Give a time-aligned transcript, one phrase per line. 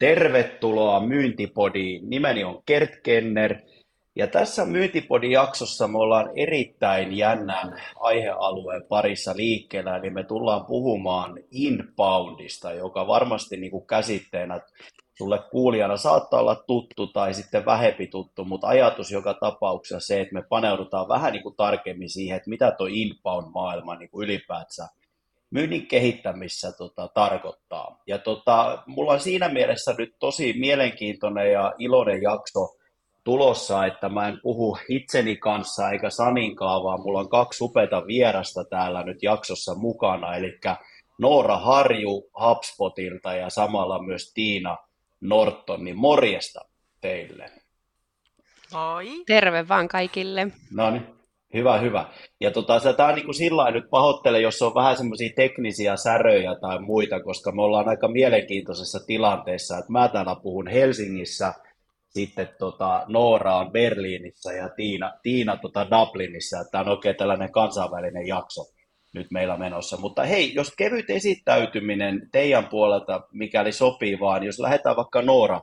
[0.00, 2.10] Tervetuloa Myyntipodiin.
[2.10, 3.56] Nimeni on Kert Kenner.
[4.16, 11.38] Ja tässä Myyntipodin jaksossa me ollaan erittäin jännän aihealueen parissa liikkeellä, eli me tullaan puhumaan
[11.50, 14.60] inboundista, joka varmasti niin kuin käsitteenä
[15.18, 20.34] sulle kuulijana saattaa olla tuttu tai sitten vähempi tuttu, mutta ajatus joka tapauksessa se, että
[20.34, 24.88] me paneudutaan vähän niin kuin tarkemmin siihen, että mitä tuo inbound-maailma niin kuin ylipäätään
[25.50, 28.02] myynnin kehittämissä tota, tarkoittaa.
[28.06, 32.76] Ja tota, mulla on siinä mielessä nyt tosi mielenkiintoinen ja iloinen jakso
[33.24, 38.64] tulossa, että mä en puhu itseni kanssa eikä Saninkaan, vaan mulla on kaksi upeata vierasta
[38.64, 40.58] täällä nyt jaksossa mukana, eli
[41.18, 44.78] Noora Harju HubSpotilta ja samalla myös Tiina
[45.20, 46.60] Norton, niin morjesta
[47.00, 47.50] teille.
[48.72, 49.24] Moi.
[49.26, 50.46] Terve vaan kaikille.
[50.74, 51.06] No niin,
[51.54, 52.08] hyvä, hyvä.
[52.40, 56.80] Ja tota, tämä on niin sillä nyt pahoittele, jos on vähän semmoisia teknisiä säröjä tai
[56.80, 61.54] muita, koska me ollaan aika mielenkiintoisessa tilanteessa, että mä täällä puhun Helsingissä,
[62.10, 66.64] sitten tota, Noora on Berliinissä ja Tiina, Tiina tota Dublinissa.
[66.70, 68.62] Tämä on oikein tällainen kansainvälinen jakso
[69.14, 69.96] nyt meillä menossa.
[69.96, 75.60] Mutta hei, jos kevyt esittäytyminen teidän puolelta, mikäli sopii vaan, jos lähdetään vaikka Noora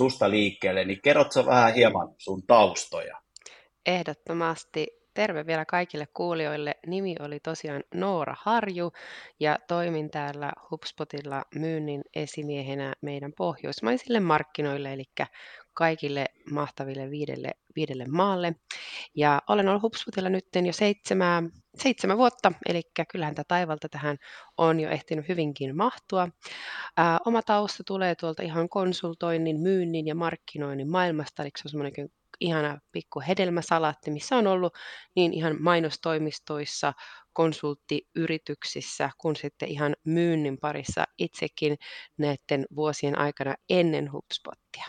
[0.00, 3.20] susta liikkeelle, niin kerrotko vähän hieman sun taustoja?
[3.86, 4.99] Ehdottomasti.
[5.14, 6.74] Terve vielä kaikille kuulijoille.
[6.86, 8.92] Nimi oli tosiaan Noora Harju
[9.40, 15.04] ja toimin täällä HubSpotilla myynnin esimiehenä meidän pohjoismaisille markkinoille, eli
[15.74, 18.54] kaikille mahtaville viidelle, viidelle maalle.
[19.14, 24.16] Ja olen ollut HubSpotilla nyt jo seitsemän, seitsemän vuotta, eli kyllähän tämä taivalta tähän
[24.56, 26.28] on jo ehtinyt hyvinkin mahtua.
[26.96, 32.10] Ää, oma tausta tulee tuolta ihan konsultoinnin, myynnin ja markkinoinnin maailmasta, eli se on semmoinen
[32.40, 34.74] ihana pikku hedelmäsalaatti, missä on ollut
[35.16, 36.92] niin ihan mainostoimistoissa,
[37.32, 41.78] konsulttiyrityksissä kuin sitten ihan myynnin parissa itsekin
[42.18, 44.86] näiden vuosien aikana ennen HubSpottia.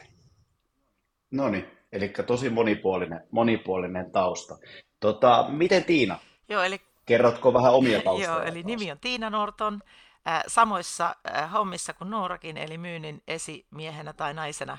[1.32, 4.58] No niin, eli tosi monipuolinen, monipuolinen tausta.
[5.00, 6.20] Tota, miten Tiina?
[6.50, 6.82] Joo, eli...
[7.06, 8.32] Kerrotko vähän omia taustoja?
[8.34, 9.82] Joo, eli nimi on Tiina Norton,
[10.28, 14.78] äh, samoissa äh, hommissa kuin Noorakin, eli myynnin esimiehenä tai naisena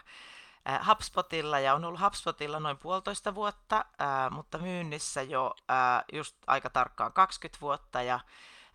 [0.89, 6.71] HubSpotilla ja on ollut HubSpotilla noin puolitoista vuotta, äh, mutta myynnissä jo äh, just aika
[6.71, 8.21] tarkkaan 20 vuotta ja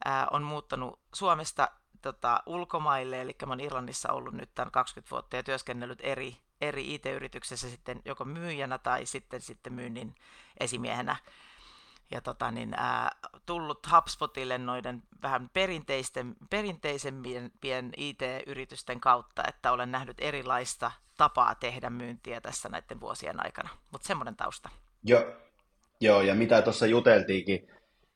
[0.07, 1.67] äh, on muuttanut Suomesta
[2.01, 7.69] tota, ulkomaille, eli oon Irlannissa ollut nyt tämän 20 vuotta ja työskennellyt eri eri IT-yrityksessä
[7.69, 10.15] sitten joko myyjänä tai sitten, sitten myynnin
[10.59, 11.15] esimiehenä.
[12.11, 13.11] Ja tota, niin, ää,
[13.45, 22.41] tullut HubSpotille noiden vähän perinteisten, perinteisempien IT-yritysten kautta, että olen nähnyt erilaista tapaa tehdä myyntiä
[22.41, 23.69] tässä näiden vuosien aikana.
[23.91, 24.69] Mutta semmoinen tausta.
[25.03, 25.23] Joo,
[26.01, 27.67] joo, ja mitä tuossa juteltiinkin,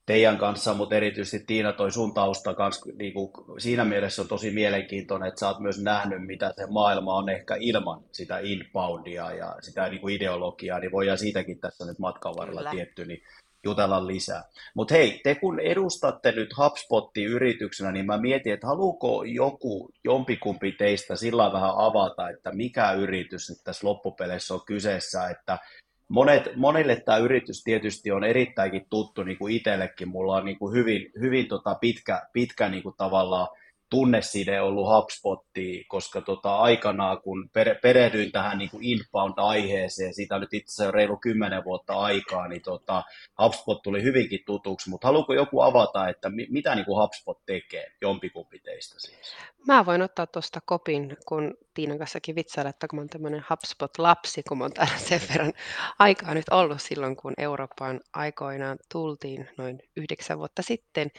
[0.06, 4.52] teidän kanssa, mutta erityisesti Tiina toi sun tausta kanssa, niin kuin, siinä mielessä on tosi
[4.52, 9.56] mielenkiintoinen, että sä oot myös nähnyt, mitä se maailma on ehkä ilman sitä inboundia ja
[9.62, 12.72] sitä niin kuin ideologiaa, niin voidaan siitäkin tässä nyt matkan varrella Kyllä.
[12.72, 13.24] tietty, niin
[13.64, 14.44] jutella lisää.
[14.74, 20.72] Mutta hei, te kun edustatte nyt HubSpotin yrityksenä, niin mä mietin, että haluuko joku, jompikumpi
[20.72, 25.60] teistä sillä vähän avata, että mikä yritys nyt tässä loppupeleissä on kyseessä, että
[26.08, 30.10] monet, monille tämä yritys tietysti on erittäinkin tuttu, niin kuin itsellekin.
[30.10, 33.48] Mulla on niin kuin hyvin, hyvin tota pitkä, pitkä niin kuin tavallaan
[33.92, 40.42] tunneside ollut HubSpottiin, koska tota, aikanaan kun per, perehdyin tähän niin kuin inbound-aiheeseen, siitä on
[40.42, 43.04] nyt itse asiassa reilu kymmenen vuotta aikaa, niin tota,
[43.42, 47.92] HubSpot tuli hyvinkin tutuksi, mutta haluatko joku avata, että mi, mitä niin kuin HubSpot tekee,
[48.02, 49.36] jompikumpi teistä siis?
[49.68, 54.44] Mä voin ottaa tuosta kopin, kun Tiinan kanssakin vitsailla, että kun mä oon tämmöinen HubSpot-lapsi,
[54.48, 55.54] kun mä oon täällä sen verran
[56.00, 61.12] aikaa nyt ollut silloin, kun Eurooppaan aikoinaan tultiin noin yhdeksän vuotta sitten.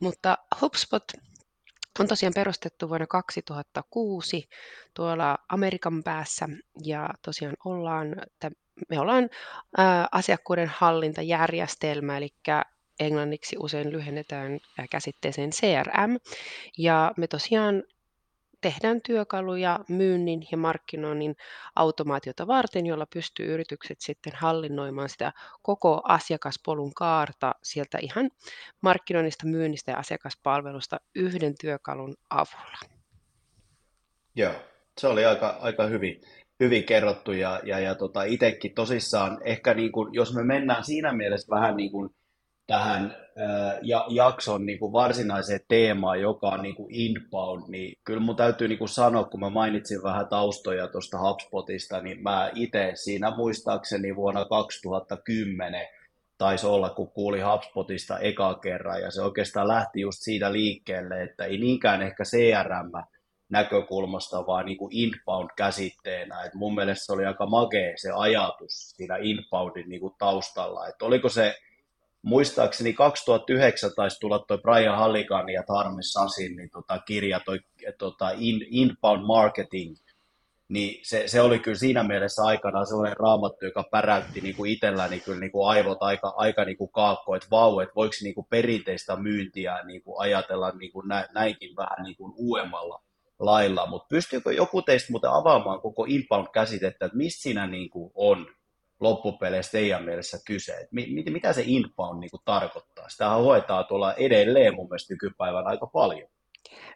[0.00, 1.02] Mutta HubSpot
[1.98, 4.48] on tosiaan perustettu vuonna 2006
[4.94, 6.48] tuolla Amerikan päässä
[6.84, 8.50] ja tosiaan ollaan, että
[8.88, 9.28] me ollaan
[9.76, 12.28] ää, asiakkuuden hallintajärjestelmä, eli
[13.00, 14.60] englanniksi usein lyhennetään
[14.90, 16.16] käsitteeseen CRM,
[16.78, 17.82] ja me tosiaan
[18.60, 21.36] tehdään työkaluja myynnin ja markkinoinnin
[21.76, 28.30] automaatiota varten, jolla pystyy yritykset sitten hallinnoimaan sitä koko asiakaspolun kaarta sieltä ihan
[28.80, 32.78] markkinoinnista, myynnistä ja asiakaspalvelusta yhden työkalun avulla.
[34.34, 34.52] Joo,
[34.98, 36.20] se oli aika, aika hyvin,
[36.60, 41.12] hyvin kerrottu ja, ja, ja tota, itsekin tosissaan ehkä niin kuin, jos me mennään siinä
[41.12, 42.10] mielessä vähän niin kuin
[42.70, 43.16] tähän
[43.82, 48.68] ja, jakson niin kuin varsinaiseen teemaan, joka on niin kuin inbound, niin kyllä mun täytyy
[48.68, 54.16] niin kuin sanoa, kun mä mainitsin vähän taustoja tuosta HubSpotista, niin mä itse siinä muistaakseni
[54.16, 55.86] vuonna 2010
[56.38, 61.44] taisi olla, kun kuuli HubSpotista eka kerran, ja se oikeastaan lähti just siitä liikkeelle, että
[61.44, 63.02] ei niinkään ehkä CRM
[63.48, 66.42] näkökulmasta, vaan niin kuin inbound käsitteenä.
[66.42, 70.88] Et mun mielestä se oli aika magea se ajatus siinä inboundin niin kuin taustalla.
[70.88, 71.54] Et oliko se,
[72.22, 77.58] muistaakseni 2009 taisi tulla toi Brian Halligan ja Tarme Sasin niin tota, kirja, toi
[77.98, 79.96] tota, in, inbound marketing,
[80.68, 85.20] niin se, se, oli kyllä siinä mielessä aikana sellainen raamattu, joka päräytti niin kuin itselläni
[85.20, 88.46] kyllä niin kuin aivot aika, aika niin kuin kaakko, että vau, että voiko niin kuin
[88.50, 93.02] perinteistä myyntiä niin kuin ajatella niin kuin näinkin vähän niin kuin uudemmalla
[93.38, 98.46] lailla, mutta pystyykö joku teistä muuten avaamaan koko inbound-käsitettä, että mistä siinä niin kuin on
[99.00, 100.72] loppupeleissä teidän mielessä kyse?
[100.72, 103.08] Että mit, mitä se inbound niin kuin tarkoittaa?
[103.08, 106.28] Sitähän hoitaa tuolla edelleen mun mielestä nykypäivänä aika paljon.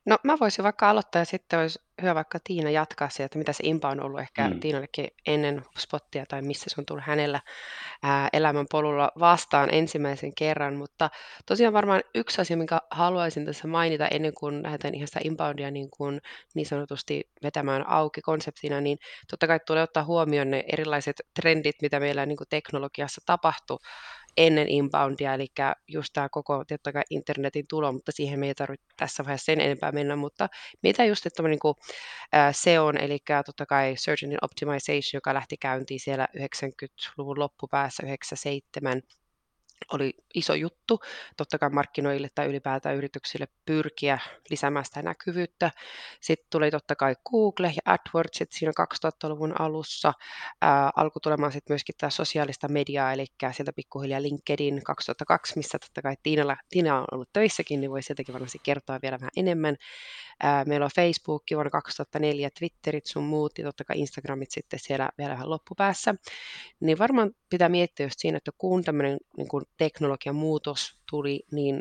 [0.07, 3.53] No mä voisin vaikka aloittaa ja sitten olisi hyvä vaikka Tiina jatkaa sieltä, että mitä
[3.53, 4.61] se impa on ollut ehkä Mm.
[4.61, 7.41] Tiinallekin ennen spottia tai missä se on tullut hänellä
[8.03, 10.77] ää, elämän polulla vastaan ensimmäisen kerran.
[10.77, 11.11] Mutta
[11.47, 15.91] tosiaan varmaan yksi asia, minkä haluaisin tässä mainita ennen kuin lähdetään ihan sitä inboundia niin,
[15.91, 16.21] kuin
[16.55, 18.99] niin sanotusti vetämään auki konseptina, niin
[19.31, 23.79] totta kai tulee ottaa huomioon ne erilaiset trendit, mitä meillä niin kuin teknologiassa tapahtuu
[24.37, 25.47] ennen inboundia, eli
[25.89, 29.61] just tämä koko totta kai internetin tulo, mutta siihen me ei tarvitse tässä vaiheessa sen
[29.61, 30.49] enempää mennä, mutta
[30.83, 31.75] mitä just että niin kuin,
[32.53, 39.03] se on, eli totta kai Search Engine Optimization, joka lähti käyntiin siellä 90-luvun loppupäässä, 97,
[39.93, 41.01] oli iso juttu,
[41.37, 44.19] totta kai markkinoille tai ylipäätään yrityksille pyrkiä
[44.51, 45.71] lisäämään sitä näkyvyyttä.
[46.21, 48.73] Sitten tuli totta kai Google ja AdWords siinä
[49.07, 50.13] 2000-luvun alussa.
[50.63, 56.03] Ää, alkoi tulemaan sitten myöskin tämä sosiaalista mediaa, eli sieltä pikkuhiljaa LinkedIn 2002, missä totta
[56.03, 59.77] kai Tiina, Tiina on ollut töissäkin, niin voi sieltäkin varmasti kertoa vielä vähän enemmän.
[60.43, 65.11] Ää, meillä on Facebook vuonna 2004, Twitterit sun muut ja totta kai Instagramit sitten siellä
[65.19, 66.15] vielä vähän loppupäässä.
[66.81, 71.81] Niin varmaan pitää miettiä just siinä, että kun tämmöinen niin kun teknologian muutos tuli, niin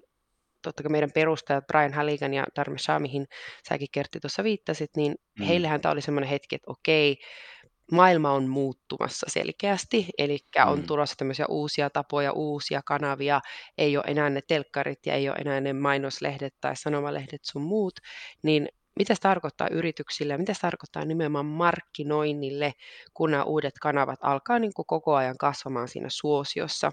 [0.61, 3.25] totta kai meidän perustajat Brian Halligan ja Darme Shah, mihin
[3.69, 5.45] säkin Kertti tuossa viittasit, niin mm.
[5.45, 7.17] heillähän tämä oli semmoinen hetki, että okei,
[7.91, 10.87] maailma on muuttumassa selkeästi, eli on mm.
[10.87, 13.41] tulossa tämmöisiä uusia tapoja, uusia kanavia,
[13.77, 17.93] ei ole enää ne telkkarit ja ei ole enää ne mainoslehdet tai sanomalehdet sun muut,
[18.43, 18.67] niin
[18.99, 22.73] mitä se tarkoittaa yrityksille ja mitä se tarkoittaa nimenomaan markkinoinnille,
[23.13, 26.91] kun nämä uudet kanavat alkaa niin kuin koko ajan kasvamaan siinä suosiossa.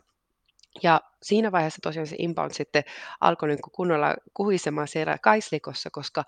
[0.83, 2.83] Ja siinä vaiheessa tosiaan se inbound sitten
[3.21, 6.25] alkoi niin kunnolla kuhisemaan siellä kaislikossa, koska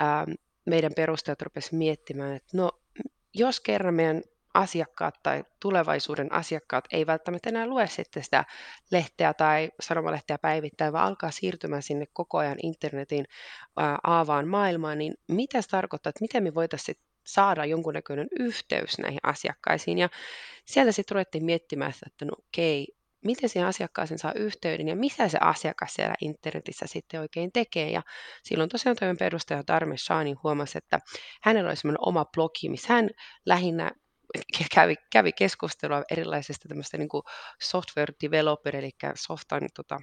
[0.00, 0.26] ää,
[0.66, 2.70] meidän perustajat rupesivat miettimään, että no
[3.34, 4.22] jos kerran meidän
[4.54, 8.44] asiakkaat tai tulevaisuuden asiakkaat ei välttämättä enää lue sitten sitä
[8.90, 13.24] lehteä tai sanomalehteä päivittäin, vaan alkaa siirtymään sinne koko ajan internetin
[14.04, 16.96] aavaan maailmaan, niin mitä se tarkoittaa, että miten me voitaisiin
[17.26, 19.98] saada jonkunnäköinen yhteys näihin asiakkaisiin.
[19.98, 20.08] Ja
[20.64, 25.38] siellä sitten ruvettiin miettimään, että no okei, miten siihen asiakkaaseen saa yhteyden ja mitä se
[25.40, 27.90] asiakas siellä internetissä sitten oikein tekee.
[27.90, 28.02] Ja
[28.42, 30.98] silloin tosiaan toimen perustaja Darme Shani huomasi, että
[31.42, 33.10] hänellä oli semmoinen oma blogi, missä hän
[33.46, 33.90] lähinnä
[34.74, 37.22] kävi, kävi keskustelua erilaisista tämmöistä niin kuin
[37.62, 40.00] software developer, eli softan tota,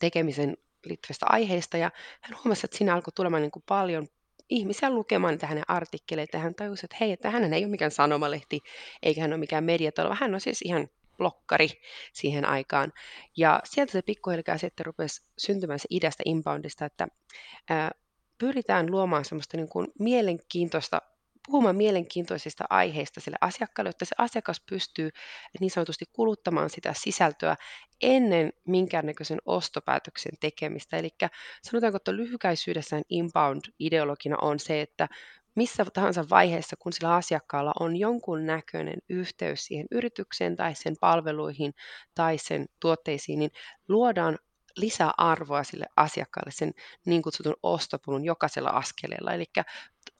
[0.00, 1.90] tekemisen liittyvistä aiheista, ja
[2.22, 4.06] hän huomasi, että siinä alkoi tulemaan niin kuin paljon
[4.50, 8.60] ihmisiä lukemaan niitä hänen artikkeleita, hän tajusi, että hei, että hän ei ole mikään sanomalehti,
[9.02, 10.88] eikä hän ole mikään mediatalo, hän on siis ihan
[11.20, 11.70] blokkari
[12.12, 12.92] siihen aikaan.
[13.36, 17.08] Ja sieltä se pikkuhiljaa sitten rupesi syntymään se ideasta inboundista, että
[17.70, 17.90] ää,
[18.38, 21.00] pyritään luomaan semmoista niin kuin mielenkiintoista
[21.46, 25.10] puhumaan mielenkiintoisista aiheista sille asiakkaalle, jotta se asiakas pystyy
[25.60, 27.56] niin sanotusti kuluttamaan sitä sisältöä
[28.02, 30.96] ennen minkäännäköisen ostopäätöksen tekemistä.
[30.96, 31.10] Eli
[31.62, 35.08] sanotaanko, että lyhykäisyydessään inbound-ideologina on se, että
[35.54, 41.72] missä tahansa vaiheessa, kun sillä asiakkaalla on jonkun näköinen yhteys siihen yritykseen tai sen palveluihin
[42.14, 43.50] tai sen tuotteisiin, niin
[43.88, 44.38] luodaan
[44.76, 46.72] lisäarvoa sille asiakkaalle sen
[47.06, 49.32] niin kutsutun ostopolun jokaisella askeleella.
[49.32, 49.44] Eli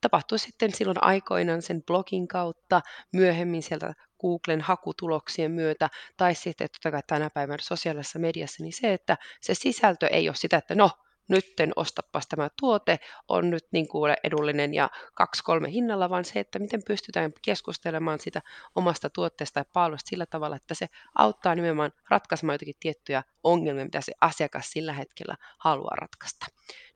[0.00, 2.80] tapahtuu sitten silloin aikoinaan sen blogin kautta,
[3.12, 8.92] myöhemmin sieltä Googlen hakutuloksien myötä, tai sitten totta kai tänä päivänä sosiaalisessa mediassa, niin se,
[8.92, 10.90] että se sisältö ei ole sitä, että no,
[11.30, 16.40] nytten ostapas tämä tuote, on nyt niin kuin edullinen ja kaksi kolme hinnalla, vaan se,
[16.40, 18.42] että miten pystytään keskustelemaan sitä
[18.75, 20.87] omasta tuotteesta ja palvelusta sillä tavalla, että se
[21.18, 26.46] auttaa nimenomaan ratkaisemaan jotakin tiettyjä ongelmia, mitä se asiakas sillä hetkellä haluaa ratkaista.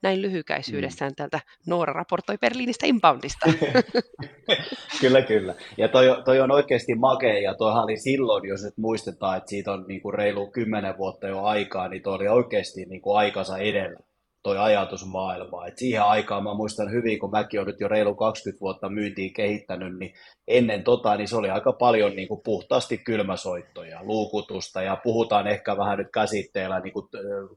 [0.02, 1.14] Näin lyhykäisyydessään mm.
[1.16, 3.46] täältä Noora raportoi Berliinistä inboundista.
[5.00, 5.54] kyllä, kyllä.
[5.76, 9.72] Ja toi, toi on oikeasti makea, ja toihan oli silloin, jos nyt muistetaan, että siitä
[9.72, 13.58] on niin kuin reilu kymmenen vuotta jo aikaa, niin toi oli oikeasti niin kuin aikansa
[13.58, 14.00] edellä
[14.44, 15.66] toi ajatusmaailma.
[15.66, 19.32] Et siihen aikaan mä muistan hyvin, kun mäkin olen nyt jo reilu 20 vuotta myyntiin
[19.32, 20.14] kehittänyt, niin
[20.48, 25.76] ennen tota, niin se oli aika paljon niin kuin puhtaasti kylmäsoittoja, luukutusta ja puhutaan ehkä
[25.76, 27.08] vähän nyt käsitteellä, niin kuin,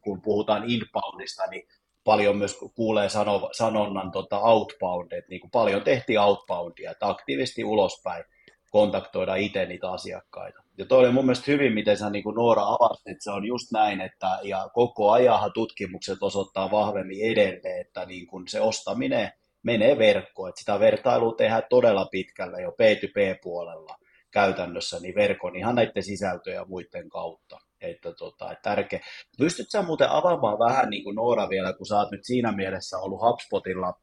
[0.01, 1.67] kun puhutaan inboundista, niin
[2.03, 7.63] paljon myös kuulee sano, sanonnan tota outbound, että niin kuin paljon tehtiin outboundia, että aktiivisesti
[7.63, 8.23] ulospäin
[8.71, 10.66] kontaktoida itse niitä asiakkaita.
[10.77, 13.45] Ja toi oli mun mielestä hyvin, miten sä niin kuin Noora avasit, että se on
[13.45, 19.31] just näin, että ja koko ajan tutkimukset osoittaa vahvemmin edelleen, että niin kuin se ostaminen
[19.63, 23.97] menee verkkoon, että sitä vertailua tehdään todella pitkälle jo P2P-puolella
[24.31, 27.57] käytännössä, niin verkon ihan näiden sisältöjä muiden kautta.
[27.81, 28.99] Että tota, että tärkeä.
[29.37, 32.97] Pystytkö sä muuten avaamaan vähän niin kuin Noora vielä, kun sä oot nyt siinä mielessä
[32.97, 33.93] ollut HubSpotilla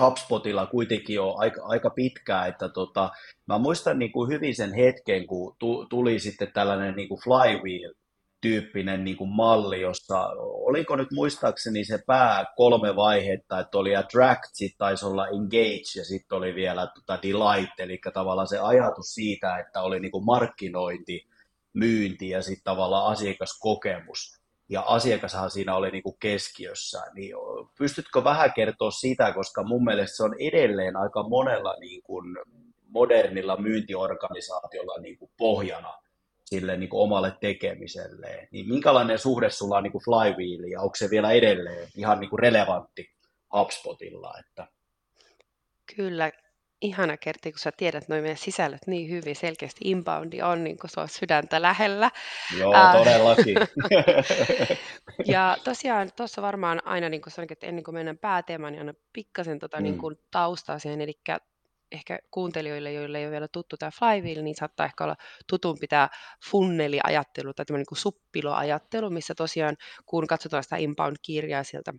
[0.00, 3.10] HubSpotilla kuitenkin jo aika, aika pitkään, että tota,
[3.46, 5.56] mä muistan niin kuin hyvin sen hetken, kun
[5.90, 7.94] tuli sitten tällainen niin kuin flywheel
[8.40, 14.50] tyyppinen niin kuin malli, jossa oliko nyt muistaakseni se pää kolme vaihetta, että oli attract,
[14.52, 19.58] sitten taisi olla engage ja sitten oli vielä tota delight, eli tavallaan se ajatus siitä,
[19.58, 21.26] että oli niin kuin markkinointi,
[21.72, 27.34] myynti ja sitten tavallaan asiakaskokemus ja asiakashan siinä oli niin kuin keskiössä, niin
[27.78, 32.36] pystytkö vähän kertoa sitä, koska mun mielestä se on edelleen aika monella niin kuin
[32.88, 35.94] modernilla myyntiorganisaatiolla niin kuin pohjana
[36.44, 38.48] sille niin kuin omalle tekemiselle.
[38.50, 42.30] Niin minkälainen suhde sulla on niin kuin Flywheel ja onko se vielä edelleen ihan niin
[42.30, 43.10] kuin relevantti
[43.52, 44.34] HubSpotilla?
[44.38, 44.66] Että...
[45.96, 46.32] Kyllä,
[46.84, 49.36] ihana Kertti, kun sä tiedät noin meidän sisällöt niin hyvin.
[49.36, 52.10] Selkeästi inboundi on niin kuin se on sydäntä lähellä.
[52.58, 53.56] Joo, todellakin.
[55.34, 58.94] ja tosiaan tuossa varmaan aina, niin kuin sanoin, että ennen kuin mennään pääteemaan, niin aina
[59.12, 60.00] pikkasen tota, niin mm.
[60.00, 61.00] kuin taustaa siihen.
[61.00, 61.20] Eli
[61.92, 66.08] ehkä kuuntelijoille, joille ei ole vielä tuttu tämä flywheel, niin saattaa ehkä olla tutumpi tämä
[66.50, 69.76] funneliajattelu tai tämmöinen niin suppiloajattelu, missä tosiaan
[70.06, 71.92] kun katsotaan sitä inbound-kirjaa sieltä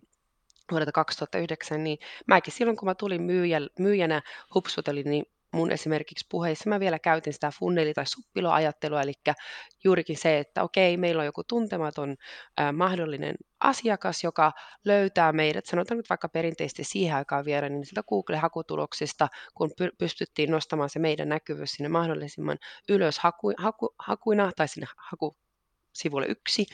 [0.70, 4.22] vuodelta 2009, niin mäkin silloin, kun mä tulin myyjä, myyjänä
[4.54, 5.24] HubSpotille, niin
[5.56, 9.12] mun esimerkiksi puheissa mä vielä käytin sitä funneli- tai suppiloajattelua, eli
[9.84, 12.16] juurikin se, että okei, meillä on joku tuntematon
[12.60, 14.52] äh, mahdollinen asiakas, joka
[14.84, 20.90] löytää meidät, sanotaan nyt vaikka perinteisesti siihen aikaan vielä, niin sitä Google-hakutuloksista, kun pystyttiin nostamaan
[20.90, 22.58] se meidän näkyvyys sinne mahdollisimman
[22.88, 25.36] ylös haku, haku, hakuina tai sinne haku,
[25.96, 26.66] sivulle yksi.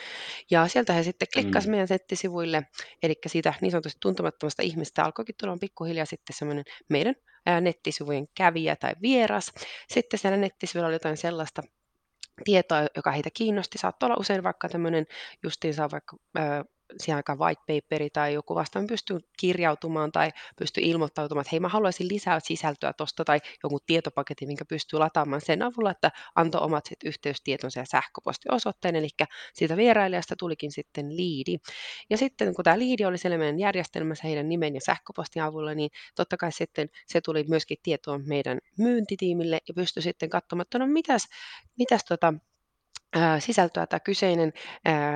[0.50, 1.70] Ja sieltä he sitten klikkasi mm.
[1.70, 2.62] meidän nettisivuille,
[3.02, 7.14] eli siitä niin sanotusti tuntemattomasta ihmistä alkoikin tulla pikkuhiljaa sitten semmoinen meidän
[7.60, 9.52] nettisivujen kävijä tai vieras.
[9.88, 11.62] Sitten siellä nettisivuilla oli jotain sellaista,
[12.44, 13.78] tietoa, joka heitä kiinnosti.
[13.78, 15.06] Saattoi olla usein vaikka tämmöinen
[15.42, 16.16] justiinsa vaikka
[16.98, 21.68] siihen aikaan white paperi tai joku vastaan pystyy kirjautumaan tai pystyy ilmoittautumaan, että hei mä
[21.68, 26.86] haluaisin lisää sisältöä tuosta tai jonkun tietopaketin, minkä pystyy lataamaan sen avulla, että antoi omat
[26.86, 29.08] sit yhteystietonsa ja sähköpostiosoitteen, eli
[29.54, 31.58] siitä vierailijasta tulikin sitten liidi.
[32.10, 35.90] Ja sitten kun tämä liidi oli siellä meidän järjestelmässä heidän nimen ja sähköpostin avulla, niin
[36.14, 40.86] totta kai sitten se tuli myöskin tietoon meidän myyntitiimille ja pystyi sitten katsomaan, että no
[40.86, 41.28] mitäs,
[41.78, 42.34] mitäs tota,
[43.38, 44.52] sisältöä tämä kyseinen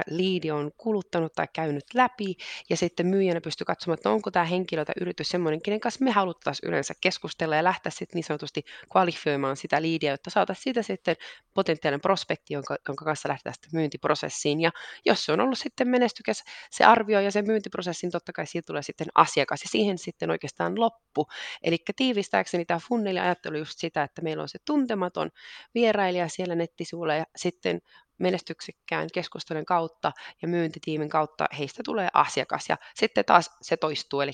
[0.07, 2.37] liidi on kuluttanut tai käynyt läpi,
[2.71, 6.11] ja sitten myyjänä pystyy katsomaan, että onko tämä henkilö tai yritys semmoinen, kenen kanssa me
[6.11, 8.63] haluttaisiin yleensä keskustella ja lähteä sitten niin sanotusti
[8.93, 11.17] kvalifioimaan sitä liidiä, jotta saataisiin siitä sitten
[11.55, 14.61] potentiaalinen prospekti, jonka, jonka kanssa lähdetään sitten myyntiprosessiin.
[14.61, 14.71] Ja
[15.05, 18.67] jos se on ollut sitten menestykäs se arvio ja se myyntiprosessi, niin totta kai siitä
[18.67, 21.29] tulee sitten asiakas, ja siihen sitten oikeastaan loppu.
[21.63, 25.31] Eli tiivistääkseni tämä funneli ajattelu just sitä, että meillä on se tuntematon
[25.75, 27.81] vierailija siellä nettisivuilla, ja sitten
[28.19, 34.33] menestyksekkään keskustelun kautta ja myyntitiimin kautta heistä tulee asiakas ja sitten taas se toistuu, eli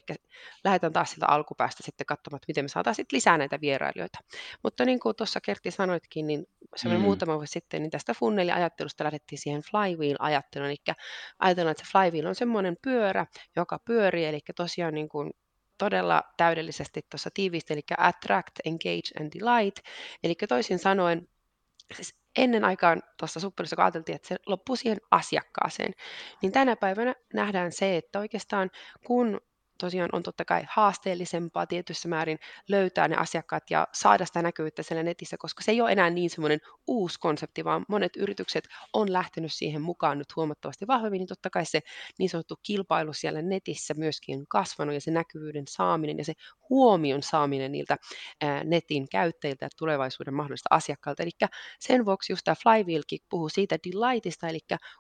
[0.65, 4.19] lähdetään taas sieltä alkupäästä sitten katsomaan, että miten me saataisiin lisää näitä vierailijoita.
[4.63, 6.47] Mutta niin kuin tuossa Kertti sanoitkin, niin
[6.85, 7.01] mm.
[7.01, 10.77] muutama vuosi sitten, niin tästä funneliajattelusta lähdettiin siihen flywheel-ajatteluun, eli
[11.39, 15.31] ajatellaan, että se flywheel on semmoinen pyörä, joka pyörii, eli tosiaan niin kuin
[15.79, 19.77] todella täydellisesti tuossa tiivisti, eli attract, engage and delight,
[20.25, 21.29] eli toisin sanoen
[21.95, 25.93] siis ennen aikaan tuossa suppelissa, kun ajateltiin, että se loppuu siihen asiakkaaseen,
[26.43, 28.71] niin tänä päivänä nähdään se, että oikeastaan
[29.07, 29.41] kun
[29.79, 35.03] tosiaan on totta kai haasteellisempaa tietyssä määrin löytää ne asiakkaat ja saada sitä näkyvyyttä siellä
[35.03, 39.53] netissä, koska se ei ole enää niin semmoinen uusi konsepti, vaan monet yritykset on lähtenyt
[39.53, 41.81] siihen mukaan nyt huomattavasti vahvemmin, niin totta kai se
[42.19, 46.33] niin sanottu kilpailu siellä netissä myöskin on kasvanut ja se näkyvyyden saaminen ja se
[46.73, 47.97] huomion saaminen niiltä
[48.65, 51.23] netin käyttäjiltä ja tulevaisuuden mahdollista asiakkailta.
[51.23, 51.31] Eli
[51.79, 54.59] sen vuoksi just tämä Flywheelkin puhuu siitä delightista, eli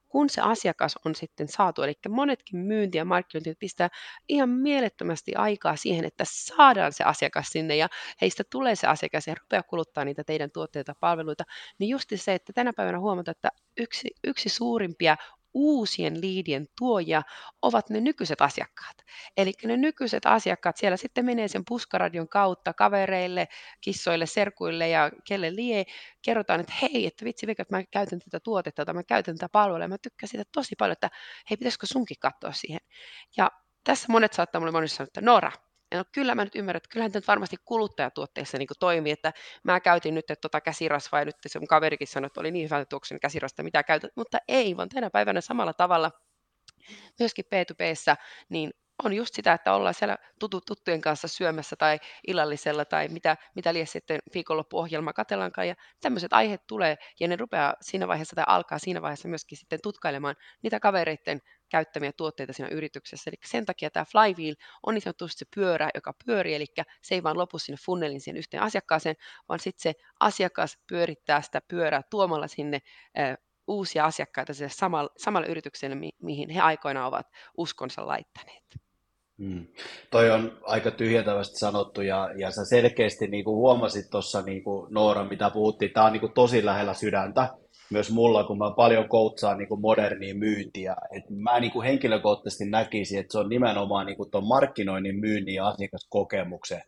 [0.09, 3.88] kun se asiakas on sitten saatu, eli monetkin myynti- ja markkinointi pistää
[4.29, 7.88] ihan mielettömästi aikaa siihen, että saadaan se asiakas sinne ja
[8.21, 11.45] heistä tulee se asiakas ja rupeaa kuluttaa niitä teidän tuotteita palveluita,
[11.79, 15.17] niin just se, että tänä päivänä huomataan, että yksi, yksi suurimpia
[15.55, 17.23] uusien liidien tuoja
[17.63, 18.97] ovat ne nykyiset asiakkaat.
[19.37, 23.49] Eli ne nykyiset asiakkaat siellä sitten menee sen puskaradion kautta kavereille,
[23.81, 25.85] kissoille, serkuille ja kelle lie,
[26.23, 29.89] kerrotaan, että hei, että vitsi että mä käytän tätä tuotetta tai mä käytän tätä palvelua
[29.89, 31.11] mä tykkään siitä tosi paljon, että
[31.51, 32.81] hei, pitäisikö sunkin katsoa siihen.
[33.37, 33.51] Ja
[33.85, 35.53] tässä monet saattaa mulle monesti sanoa, että Nora,
[35.93, 39.33] No kyllä mä nyt ymmärrän, että kyllähän nyt varmasti kuluttajatuotteissa niin toimii, että
[39.65, 42.65] mä käytin nyt että tota käsirasvaa ja nyt se mun kaverikin sanoi, että oli niin
[42.65, 46.11] hyvä tuoksen käsirasta, mitä käytät, mutta ei, vaan tänä päivänä samalla tavalla
[47.19, 48.17] myöskin P2Pssä,
[48.49, 48.71] niin
[49.05, 53.75] on just sitä, että ollaan siellä tutu, tuttujen kanssa syömässä tai illallisella tai mitä, mitä
[53.75, 58.79] liian sitten viikonloppuohjelma katellaankaan ja tämmöiset aiheet tulee ja ne rupeaa siinä vaiheessa tai alkaa
[58.79, 63.31] siinä vaiheessa myöskin sitten tutkailemaan niitä kavereiden käyttämiä tuotteita siinä yrityksessä.
[63.31, 64.55] Eli sen takia tämä flywheel
[64.87, 66.67] on niin sanotusti se pyörä, joka pyörii, eli
[67.03, 69.17] se ei vaan lopu sinne funnelin siihen yhteen asiakkaaseen,
[69.49, 72.79] vaan sitten se asiakas pyörittää sitä pyörää tuomalla sinne
[73.73, 77.26] uusia asiakkaita sille samalle, samalle yritykselle, mi- mihin he aikoinaan ovat
[77.57, 78.62] uskonsa laittaneet.
[79.38, 79.67] Hmm.
[80.11, 85.25] Toi on aika tyhjentävästi sanottu ja, ja sä selkeästi niin kuin huomasit tuossa niin Noora,
[85.25, 87.49] mitä puhuttiin, tämä on niin kuin tosi lähellä sydäntä
[87.91, 90.97] myös mulla, kun mä paljon koutsaan niin modernia myyntiä.
[91.17, 95.55] Et mä niin kuin henkilökohtaisesti näkisin, että se on nimenomaan niin kuin ton markkinoinnin myynnin
[95.55, 96.83] ja asiakaskokemuksen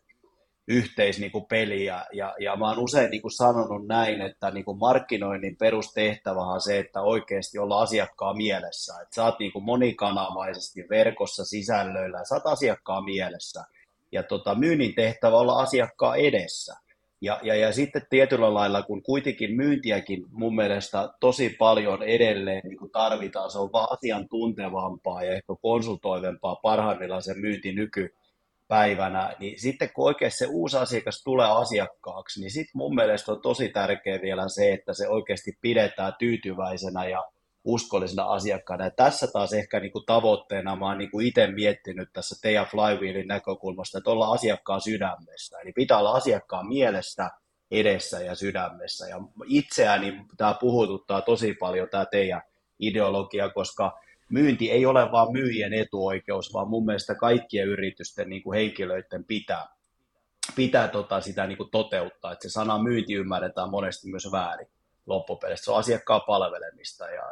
[0.69, 2.05] yhteis niin peliä.
[2.13, 6.61] Ja, ja mä oon usein niin kuin sanonut näin, että niin kuin markkinoinnin perustehtävä on
[6.61, 8.95] se, että oikeasti olla asiakkaa mielessä.
[9.03, 13.65] Että sä oot niin kuin monikanavaisesti verkossa sisällöillä, sä oot asiakkaa mielessä.
[14.13, 16.75] Ja tota, myynnin tehtävä olla asiakkaa edessä.
[17.21, 22.79] Ja, ja, ja sitten tietyllä lailla, kun kuitenkin myyntiäkin mun mielestä tosi paljon edelleen niin
[22.79, 28.15] kuin tarvitaan, se on vaan asiantuntevampaa ja ehkä konsultoivempaa parhaimmillaan se myynti nyky,
[28.69, 33.43] päivänä, niin sitten kun oikein se uusi asiakas tulee asiakkaaksi, niin sitten mun mielestä on
[33.43, 37.25] tosi tärkeää vielä se, että se oikeasti pidetään tyytyväisenä ja
[37.65, 38.85] uskollisena asiakkaana.
[38.85, 42.67] Ja tässä taas ehkä niin kuin tavoitteena mä oon niin kuin itse miettinyt tässä teidän
[42.67, 45.59] Flywheelin näkökulmasta, että olla asiakkaan sydämessä.
[45.61, 47.31] Eli pitää olla asiakkaan mielestä,
[47.71, 49.09] edessä ja sydämessä.
[49.09, 49.17] Ja
[49.47, 52.43] itseäni tämä puhututtaa tosi paljon tämä teidän
[52.79, 53.99] ideologia, koska
[54.35, 59.67] myynti ei ole vain myyjien etuoikeus, vaan mun mielestä kaikkien yritysten niin kuin henkilöiden pitää,
[60.57, 62.33] pitää tota sitä niin kuin toteuttaa.
[62.33, 64.69] Että se sana myynti ymmärretään monesti myös väärin
[65.07, 65.65] loppupeleissä.
[65.65, 67.23] Se on asiakkaan palvelemista ja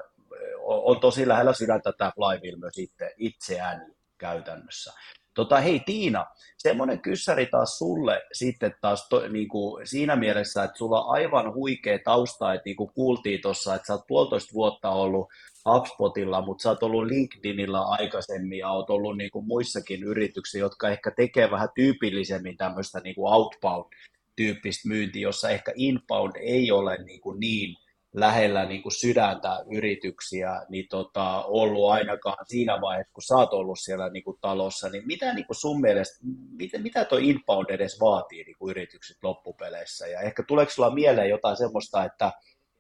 [0.63, 4.93] on tosi lähellä sydäntä tämä Flywheel myös itse, itseäni käytännössä.
[5.35, 6.27] Tota, hei Tiina,
[6.59, 11.55] semmoinen kyssäri taas sulle sitten taas to, niin kuin siinä mielessä, että sulla on aivan
[11.55, 15.29] huikea tausta, että niin kuin kuultiin tuossa, että sä oot puolitoista vuotta ollut
[15.69, 20.89] HubSpotilla, mutta sä oot ollut LinkedInillä aikaisemmin ja oot ollut niin kuin muissakin yrityksissä, jotka
[20.89, 27.21] ehkä tekee vähän tyypillisemmin tämmöistä niin kuin outbound-tyyppistä myyntiä, jossa ehkä inbound ei ole niin,
[27.21, 27.77] kuin niin
[28.13, 33.79] lähellä niin kuin sydäntä yrityksiä niin tota, ollut ainakaan siinä vaiheessa, kun sä oot ollut
[33.81, 36.19] siellä niin kuin talossa, niin mitä niin kuin sun mielestä,
[36.59, 40.07] mitä, mitä tuo inbound edes vaatii niin kuin yritykset loppupeleissä?
[40.07, 42.33] Ja ehkä tuleeko sulla mieleen jotain semmoista, että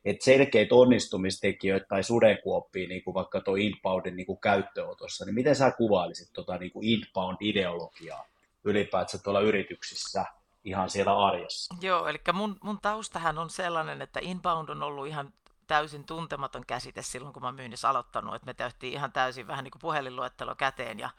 [0.05, 5.57] että selkeitä onnistumistekijöitä tai sudenkuoppia, niin kuin vaikka tuo inboundin niin kuin käyttöönotossa, niin miten
[5.57, 8.29] sä kuvailisit tuota niin kuin inbound-ideologiaa
[8.65, 10.25] ylipäätään tuolla yrityksissä
[10.65, 11.75] ihan siellä arjessa?
[11.81, 15.33] Joo, eli mun, mun taustahan on sellainen, että inbound on ollut ihan
[15.67, 19.73] täysin tuntematon käsite silloin, kun mä myynnissä aloittanut, että me tehtiin ihan täysin vähän niin
[19.73, 21.11] kuin puhelinluettelo käteen ja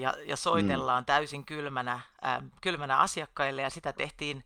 [0.00, 1.06] ja, ja soitellaan mm.
[1.06, 1.92] täysin kylmänä,
[2.26, 4.44] äh, kylmänä asiakkaille ja sitä tehtiin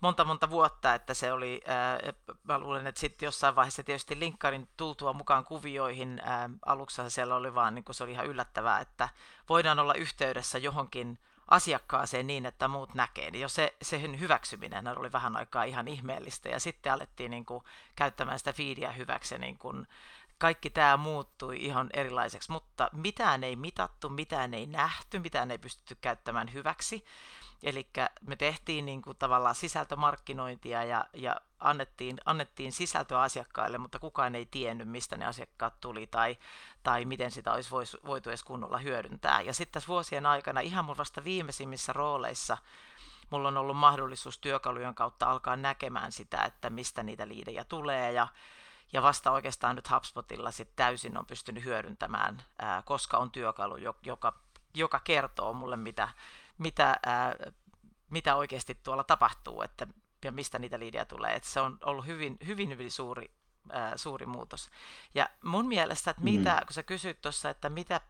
[0.00, 1.98] monta monta vuotta, että se oli, ää,
[2.42, 7.54] mä luulen, että sitten jossain vaiheessa tietysti linkkarin tultua mukaan kuvioihin, ää, aluksi siellä oli
[7.54, 9.08] vaan, niin se oli ihan yllättävää, että
[9.48, 13.30] voidaan olla yhteydessä johonkin asiakkaaseen niin, että muut näkee.
[13.30, 17.64] Niin jo se, sen hyväksyminen oli vähän aikaa ihan ihmeellistä ja sitten alettiin niin kuin,
[17.96, 19.86] käyttämään sitä feedia hyväksi niin kuin,
[20.38, 25.94] kaikki tämä muuttui ihan erilaiseksi, mutta mitään ei mitattu, mitään ei nähty, mitään ei pystytty
[26.00, 27.04] käyttämään hyväksi.
[27.62, 27.88] Eli
[28.20, 34.46] me tehtiin niin kuin tavallaan sisältömarkkinointia ja, ja annettiin, annettiin sisältöä asiakkaille, mutta kukaan ei
[34.46, 36.36] tiennyt, mistä ne asiakkaat tuli tai,
[36.82, 37.70] tai miten sitä olisi
[38.06, 39.40] voitu edes kunnolla hyödyntää.
[39.40, 42.58] Ja sitten tässä vuosien aikana ihan mun vasta viimeisimmissä rooleissa
[43.30, 48.28] mulla on ollut mahdollisuus työkalujen kautta alkaa näkemään sitä, että mistä niitä liidejä tulee ja,
[48.92, 54.32] ja vasta oikeastaan nyt HubSpotilla sit täysin on pystynyt hyödyntämään, ää, koska on työkalu, joka,
[54.74, 56.08] joka kertoo mulle, mitä,
[56.58, 57.34] mitä, ää,
[58.10, 59.86] mitä oikeasti tuolla tapahtuu että,
[60.24, 61.34] ja mistä niitä liidejä tulee.
[61.34, 63.30] Että se on ollut hyvin, hyvin, hyvin suuri,
[63.70, 64.70] ää, suuri muutos.
[65.14, 66.66] Ja mun mielestä, että mitä, mm.
[66.66, 68.00] kun sä kysyt tuossa, että mitä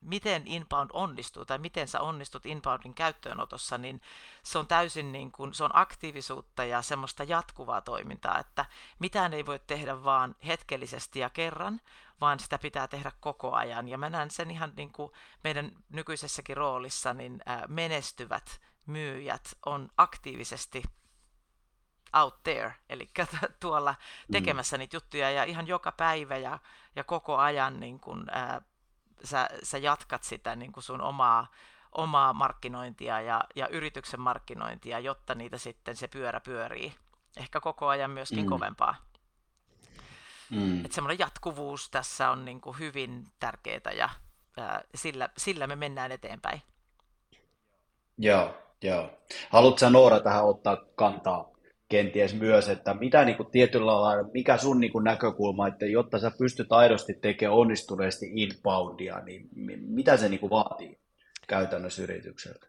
[0.00, 4.00] miten inbound onnistuu tai miten sä onnistut inboundin käyttöönotossa, niin
[4.42, 8.64] se on täysin niin kuin, se on aktiivisuutta ja semmoista jatkuvaa toimintaa, että
[8.98, 11.80] mitään ei voi tehdä vaan hetkellisesti ja kerran,
[12.20, 13.88] vaan sitä pitää tehdä koko ajan.
[13.88, 15.12] Ja mä näen sen ihan niin kuin
[15.44, 20.82] meidän nykyisessäkin roolissa, niin menestyvät myyjät on aktiivisesti
[22.22, 23.10] out there, eli
[23.60, 24.32] tuolla mm.
[24.32, 24.78] tekemässä mm.
[24.78, 26.58] niitä juttuja ja ihan joka päivä ja,
[26.96, 28.62] ja koko ajan niin kuin, ää,
[29.24, 31.46] sä, sä jatkat sitä niin kuin sun omaa,
[31.92, 36.94] omaa markkinointia ja, ja yrityksen markkinointia, jotta niitä sitten se pyörä pyörii
[37.36, 38.48] ehkä koko ajan myöskin mm.
[38.48, 38.94] kovempaa.
[40.50, 40.84] Mm.
[40.84, 44.08] Että semmoinen jatkuvuus tässä on niin kuin hyvin tärkeää ja
[44.56, 46.62] ää, sillä, sillä me mennään eteenpäin.
[48.18, 49.10] Joo, joo.
[49.50, 51.55] Haluatko Noora tähän ottaa kantaa
[51.88, 56.18] kenties myös, että mitä niin kuin tietyllä lailla, mikä sun niin kuin näkökulma, että jotta
[56.18, 59.48] sä pystyt aidosti tekemään onnistuneesti inboundia, niin
[59.80, 60.98] mitä se niin kuin vaatii
[61.48, 62.66] käytännössä yritykseltä?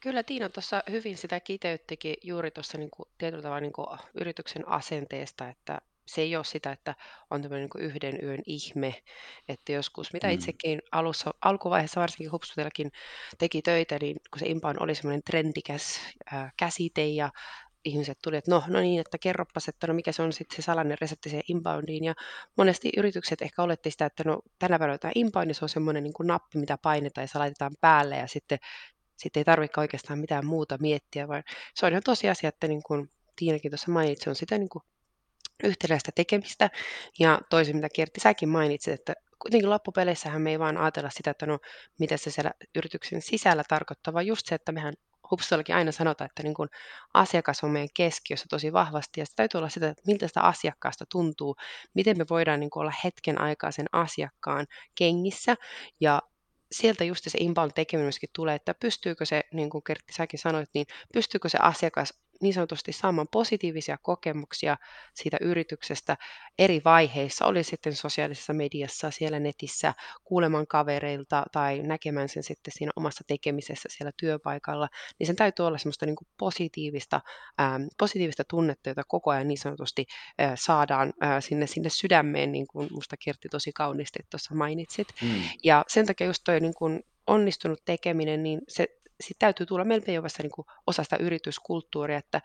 [0.00, 4.68] Kyllä Tiina tuossa hyvin sitä kiteyttikin juuri tuossa niin kuin tietyllä tavalla niin kuin yrityksen
[4.68, 6.94] asenteesta, että se ei ole sitä, että
[7.30, 9.02] on tämmöinen niin yhden yön ihme,
[9.48, 10.32] että joskus, mitä mm.
[10.32, 12.90] itsekin alussa, alkuvaiheessa varsinkin Hubspottillakin
[13.38, 16.00] teki töitä, niin kun se inbound oli semmoinen trendikäs
[16.32, 17.30] ää, käsite ja
[17.84, 20.62] ihmiset tuli, että no, no niin, että kerroppas, että no mikä se on sitten se
[20.62, 22.04] salainen resepti siihen inboundiin.
[22.04, 22.14] Ja
[22.56, 26.12] monesti yritykset ehkä oletti sitä, että no tänä päivänä tämä inbound, se on semmoinen niin
[26.12, 28.58] kuin nappi, mitä painetaan ja se laitetaan päälle ja sitten,
[29.16, 31.42] sitten ei tarvitse oikeastaan mitään muuta miettiä, vaan
[31.74, 34.82] se on ihan tosiasia, että niin kuin Tiinakin tuossa mainitsi, on sitä niin kuin
[35.64, 36.70] yhtenäistä tekemistä.
[37.18, 41.46] Ja toisin, mitä Kertti säkin mainitsit, että kuitenkin loppupeleissähän me ei vaan ajatella sitä, että
[41.46, 41.58] no
[41.98, 44.94] mitä se siellä yrityksen sisällä tarkoittaa, vaan just se, että mehän
[45.30, 46.68] Hupsallakin aina sanotaan, että niin kuin
[47.14, 51.04] asiakas on meidän keskiössä tosi vahvasti ja se täytyy olla sitä, että miltä sitä asiakkaasta
[51.10, 51.56] tuntuu,
[51.94, 55.54] miten me voidaan niin kuin olla hetken aikaa sen asiakkaan kengissä
[56.00, 56.22] ja
[56.72, 60.68] sieltä just se inbound tekeminen myöskin tulee, että pystyykö se, niin kuin Kertti säkin sanoit,
[60.74, 64.76] niin pystyykö se asiakas niin sanotusti saamaan positiivisia kokemuksia
[65.14, 66.16] siitä yrityksestä
[66.58, 69.94] eri vaiheissa, oli sitten sosiaalisessa mediassa, siellä netissä,
[70.24, 75.78] kuuleman kavereilta tai näkemään sen sitten siinä omassa tekemisessä siellä työpaikalla, niin sen täytyy olla
[75.78, 77.20] semmoista niin kuin positiivista,
[77.58, 80.06] ää, positiivista tunnetta, jota koko ajan niin sanotusti
[80.38, 85.08] ää, saadaan ää, sinne, sinne sydämeen, niin kuin musta Kertti tosi kauniisti tuossa mainitsit.
[85.22, 85.42] Mm.
[85.64, 88.88] Ja sen takia just toi niin kuin onnistunut tekeminen, niin se
[89.20, 92.40] sit täytyy tulla melkein jo vasta niin kuin osa sitä yrityskulttuuria, että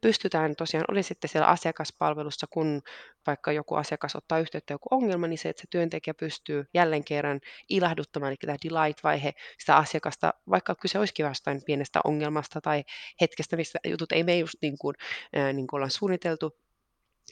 [0.00, 2.82] pystytään tosiaan, oli sitten siellä asiakaspalvelussa, kun
[3.26, 7.40] vaikka joku asiakas ottaa yhteyttä joku ongelma, niin se, että se työntekijä pystyy jälleen kerran
[7.68, 12.82] ilahduttamaan, eli tämä delight-vaihe sitä asiakasta, vaikka kyse olisikin jostain pienestä ongelmasta tai
[13.20, 14.94] hetkestä, missä jutut ei mene just niin kuin,
[15.52, 16.50] niin kuin ollaan suunniteltu,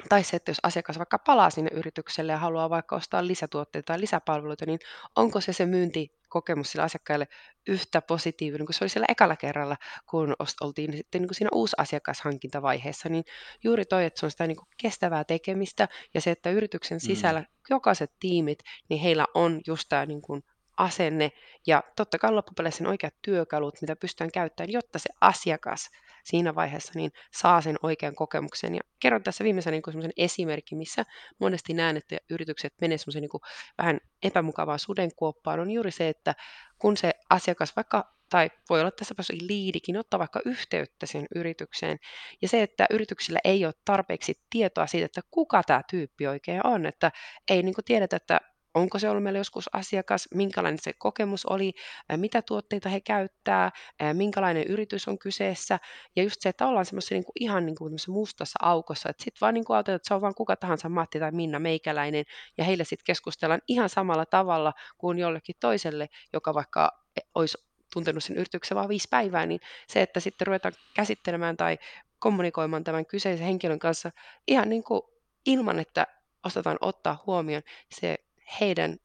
[0.09, 4.01] tai se, että jos asiakas vaikka palaa sinne yritykselle ja haluaa vaikka ostaa lisätuotteita tai
[4.01, 4.79] lisäpalveluita, niin
[5.17, 7.27] onko se se myyntikokemus sille asiakkaalle
[7.69, 9.77] yhtä positiivinen kuin se oli siellä ekalla kerralla,
[10.11, 13.25] kun oltiin sitten niin kuin siinä uusi asiakashankintavaiheessa, niin
[13.65, 17.07] juuri toi, että se on sitä niin kuin kestävää tekemistä ja se, että yrityksen mm.
[17.07, 17.47] sisällä mm.
[17.71, 18.59] jokaiset tiimit,
[18.91, 20.43] niin heillä on just tämä niin kuin
[20.79, 21.31] asenne
[21.67, 25.89] ja totta kai loppupeleissä oikeat työkalut, mitä pystytään käyttämään, jotta se asiakas
[26.25, 28.75] siinä vaiheessa niin saa sen oikean kokemuksen.
[28.75, 31.05] Ja kerron tässä viimeisenä niin esimerkin, missä
[31.41, 33.31] monesti näen, että yritykset menee semmoisen niin
[33.79, 36.35] vähän epämukavaan sudenkuoppaan, on juuri se, että
[36.79, 39.15] kun se asiakas vaikka tai voi olla tässä
[39.49, 41.99] liidikin, ottaa vaikka yhteyttä siihen yritykseen.
[42.43, 46.87] Ja se, että yrityksillä ei ole tarpeeksi tietoa siitä, että kuka tämä tyyppi oikein on,
[46.87, 47.11] että
[47.51, 48.41] ei niin tiedetä, että
[48.75, 51.73] onko se ollut meillä joskus asiakas, minkälainen se kokemus oli,
[52.17, 53.71] mitä tuotteita he käyttää,
[54.13, 55.79] minkälainen yritys on kyseessä.
[56.17, 59.41] Ja just se, että ollaan semmoisessa niin kuin ihan niin kuin mustassa aukossa, että sitten
[59.41, 62.25] vaan niin kuin ajatellaan, että se on vaan kuka tahansa Matti tai Minna meikäläinen,
[62.59, 67.59] ja heille sitten keskustellaan ihan samalla tavalla kuin jollekin toiselle, joka vaikka e, olisi
[67.93, 71.79] tuntenut sen yrityksen vain viisi päivää, niin se, että sitten ruvetaan käsittelemään tai
[72.19, 74.11] kommunikoimaan tämän kyseisen henkilön kanssa
[74.49, 75.03] ihan niin kuin
[75.47, 76.07] ilman, että
[76.47, 77.63] osataan ottaa huomioon
[77.95, 78.17] se
[78.61, 78.97] heidän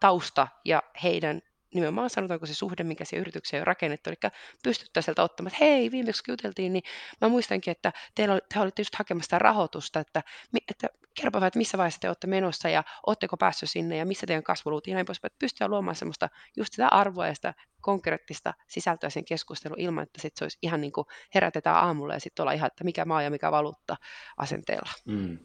[0.00, 1.42] tausta ja heidän
[1.74, 5.90] nimenomaan sanotaanko se suhde, mikä se yritykseen on rakennettu, eli pystyttää sieltä ottamaan, että hei,
[5.90, 6.82] viimeksi kun juteltiin, niin
[7.20, 10.22] mä muistankin, että teillä, te olitte just hakemassa rahoitusta, että,
[10.70, 14.42] että kerropa että missä vaiheessa te olette menossa ja oletteko päässyt sinne ja missä teidän
[14.42, 19.10] kasvuluut ja näin poispäin, että pystytään luomaan semmoista just sitä arvoa ja sitä konkreettista sisältöä
[19.10, 22.52] sen keskustelun ilman, että sit se olisi ihan niin kuin herätetään aamulla ja sitten olla
[22.52, 23.96] ihan, että mikä maa ja mikä valuutta
[24.36, 24.90] asenteella.
[25.04, 25.38] Mm.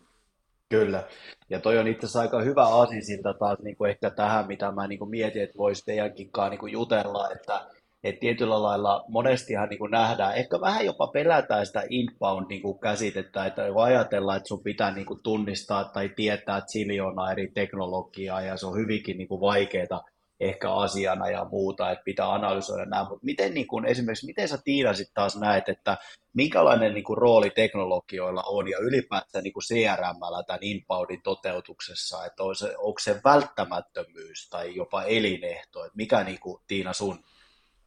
[0.72, 1.04] Kyllä.
[1.50, 4.88] Ja toi on itse asiassa aika hyvä aasinsilta taas niin kuin ehkä tähän, mitä mä
[4.88, 7.62] niin kuin mietin, että voisi teidänkin niin kuin jutella, että,
[8.04, 13.64] että tietyllä lailla monestihan niin kuin nähdään, ehkä vähän jopa pelätään sitä inbound-käsitettä, niin että
[13.76, 18.78] ajatellaan, että sun pitää niin kuin tunnistaa tai tietää ziljoonaa eri teknologiaa ja se on
[18.78, 20.04] hyvinkin niin kuin vaikeaa
[20.42, 24.58] ehkä asiana ja muuta, että pitää analysoida nämä, mutta miten niin kuin, esimerkiksi, miten sä
[24.64, 25.98] Tiina sitten taas näet, että
[26.34, 32.56] minkälainen niin kuin, rooli teknologioilla on ja ylipäätään niin CRMllä tämän inboundin toteutuksessa, että on
[32.56, 37.24] se, onko se välttämättömyys tai jopa elinehto, että mikä niin kuin, Tiina sun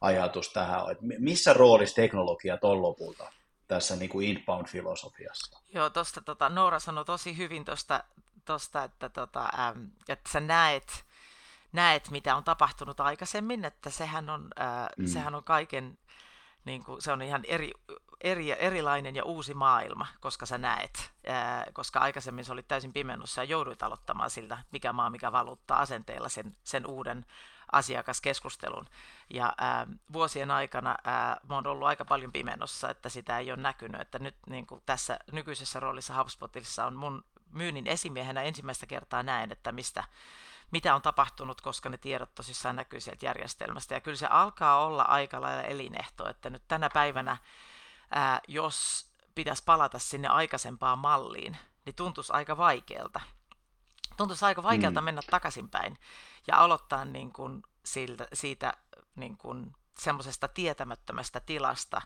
[0.01, 3.31] ajatus tähän on, että missä roolissa teknologiat on lopulta
[3.67, 5.59] tässä niin kuin inbound-filosofiassa?
[5.73, 7.65] Joo, tuosta tota, Noora sanoi tosi hyvin
[8.45, 11.05] tuosta, että, tota, ähm, että sä näet,
[11.71, 15.07] näet, mitä on tapahtunut aikaisemmin, että sehän on, ää, Mm.
[15.07, 15.97] sehän on kaiken,
[16.65, 17.71] niin kuin, se on ihan eri,
[18.21, 23.41] eri, erilainen ja uusi maailma, koska sä näet, ää, koska aikaisemmin se oli täysin pimennossa
[23.41, 27.25] ja jouduit aloittamaan siltä, mikä maa, mikä valuutta asenteella sen, sen uuden
[27.71, 28.85] asiakaskeskustelun.
[29.29, 33.61] Ja ää, vuosien aikana ää, mä oon ollut aika paljon pimennossa, että sitä ei ole
[33.61, 39.23] näkynyt, että nyt niin kuin tässä nykyisessä roolissa HubSpotissa on mun myynnin esimiehenä ensimmäistä kertaa
[39.23, 40.03] näen, että mistä,
[40.71, 43.93] mitä on tapahtunut, koska ne tiedot tosissaan näkyy sieltä järjestelmästä.
[43.93, 47.37] Ja kyllä se alkaa olla aika lailla elinehto, että nyt tänä päivänä,
[48.11, 53.21] ää, jos pitäisi palata sinne aikaisempaan malliin, niin tuntuisi aika vaikealta.
[54.17, 55.05] Tuntuisi aika vaikealta Mm.
[55.05, 55.99] mennä takaisinpäin
[56.47, 58.73] ja aloittaa niin kuin siltä, siitä
[59.15, 62.01] niin kuin semmoisesta tietämättömästä tilasta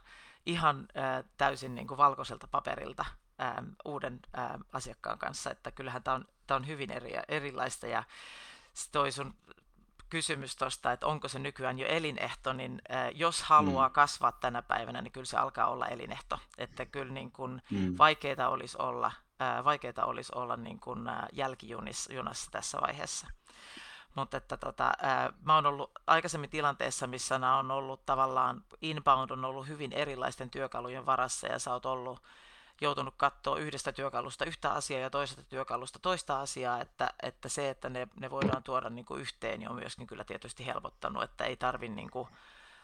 [0.46, 3.06] ihan ää, täysin niin kuin valkoiselta paperilta
[3.86, 4.20] uuden
[4.74, 8.04] asiakkaan kanssa, että kyllähän tämä on, tää on hyvin eri, erilaista ja
[8.92, 9.34] toi sun
[10.10, 13.94] kysymys tuosta, että onko se nykyään jo elinehto, niin ää, jos haluaa Mm.
[13.94, 16.40] kasvaa tänä päivänä, niin kyllä se alkaa olla elinehto.
[16.58, 17.96] Että kyllä niin kuin Mm.
[17.98, 23.28] vaikeita olisi olla, ää, vaikeita olisi olla niin kuin, ää, jälkijunassa tässä vaiheessa.
[24.16, 24.92] Mutta että tota,
[25.44, 30.50] mä oon ollut aikaisemmin tilanteessa, missä nämä on ollut tavallaan, inbound on ollut hyvin erilaisten
[30.50, 32.20] työkalujen varassa ja sä oot ollut
[32.82, 37.90] joutunut katsoa yhdestä työkalusta yhtä asiaa ja toisesta työkalusta toista asiaa, että, että se, että
[37.90, 41.58] ne, ne voidaan tuoda niin kuin yhteen, niin on myöskin kyllä tietysti helpottanut, että ei
[41.58, 42.28] tarvi niin kuin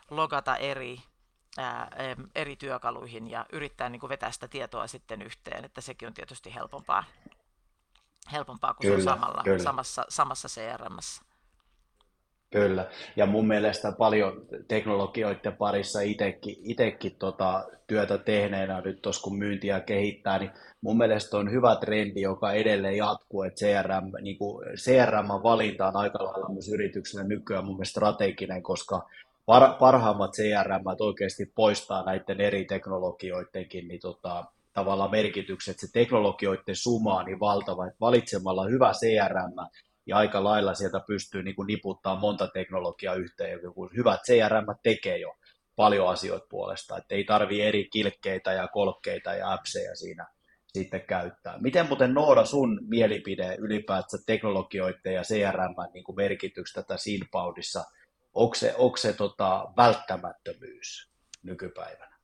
[0.10, 1.02] logata eri,
[1.58, 1.92] ää,
[2.36, 6.56] eri työkaluihin ja yrittää niin kuin vetää sitä tietoa sitten yhteen, että sekin on tietysti
[6.56, 7.04] helpompaa,
[8.32, 9.64] helpompaa kun se on Kyllä, samalla, kyllä.
[9.64, 11.35] samassa, samassa CRMssä.
[12.52, 19.38] Kyllä, ja mun mielestä paljon teknologioiden parissa itsekin, itekin tota työtä tehneenä nyt tuossa kun
[19.38, 24.66] myyntiä kehittää, niin mun mielestä on hyvä trendi, joka edelleen jatkuu, että CRM, niin kuin
[24.76, 29.10] CRM-valinta on aika lailla myös yrityksellä nykyään mun mielestä strateginen, koska
[29.46, 37.18] par, parhaimmat CRM oikeasti poistaa näiden eri teknologioidenkin niin tota, tavallaan merkitykset, se teknologioiden suma
[37.20, 39.68] on niin valtava, että valitsemalla hyvä CRM
[40.06, 45.18] ja aika lailla sieltä pystyy niin kuin niputtaa monta teknologiaa yhteen, joku hyvät CRM tekee
[45.18, 45.36] jo
[45.76, 50.28] paljon asioita puolesta, että ei tarvi eri kilkkeitä ja kolkkeita ja appseja siinä
[50.74, 51.58] sitten käyttää.
[51.62, 57.84] Miten muuten Noora sun mielipide ylipäätään teknologioiden ja CRM niin kuin merkityksestä tässä inboundissa,
[58.34, 61.12] onko se, onko se tota, välttämättömyys
[61.44, 62.16] nykypäivänä?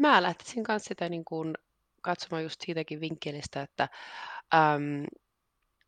[0.00, 1.54] Mä lähtisin kanssa sitä niin kuin
[2.02, 3.88] katsomaan just siitäkin vinkkelistä, että
[4.54, 5.04] äm,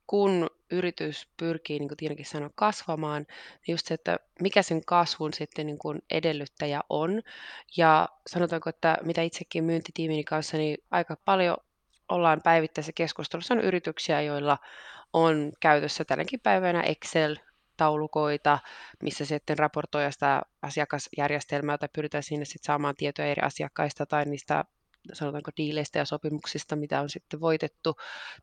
[0.09, 3.23] kun yritys pyrkii, niin kuin Tiinakin sanoi, kasvamaan,
[3.66, 7.23] niin just se, että mikä sen kasvun sitten niin kuin edellyttäjä on.
[7.77, 11.57] Ja sanotaanko, että mitä itsekin myyntitiimini kanssa, niin aika paljon
[12.09, 14.59] ollaan päivittäisessä keskustelussa on yrityksiä, joilla
[15.12, 18.59] on käytössä tänäkin päivänä Excel-taulukoita,
[19.03, 24.64] missä sitten raportoidaan sitä asiakasjärjestelmää tai pyritään sinne sitten saamaan tietoja eri asiakkaista tai niistä
[25.12, 27.94] sanotaanko diileistä ja sopimuksista, mitä on sitten voitettu.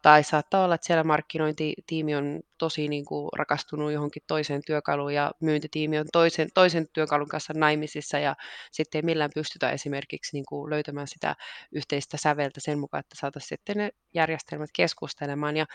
[0.01, 5.31] Tai saattaa olla, että siellä markkinointitiimi on tosi niin kuin rakastunut johonkin toiseen työkaluun ja
[5.41, 8.35] myyntitiimi on toisen, toisen työkalun kanssa naimisissa ja
[8.71, 11.35] sitten ei millään pystytä esimerkiksi niin kuin löytämään sitä
[11.71, 15.57] yhteistä säveltä sen mukaan, että saataisiin sitten ne järjestelmät keskustelemaan.
[15.57, 15.65] Ja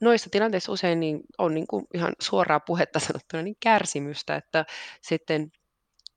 [0.00, 4.64] noissa tilanteissa usein niin on niin kuin ihan suoraa puhetta sanottuna niin kärsimystä, että
[5.02, 5.50] sitten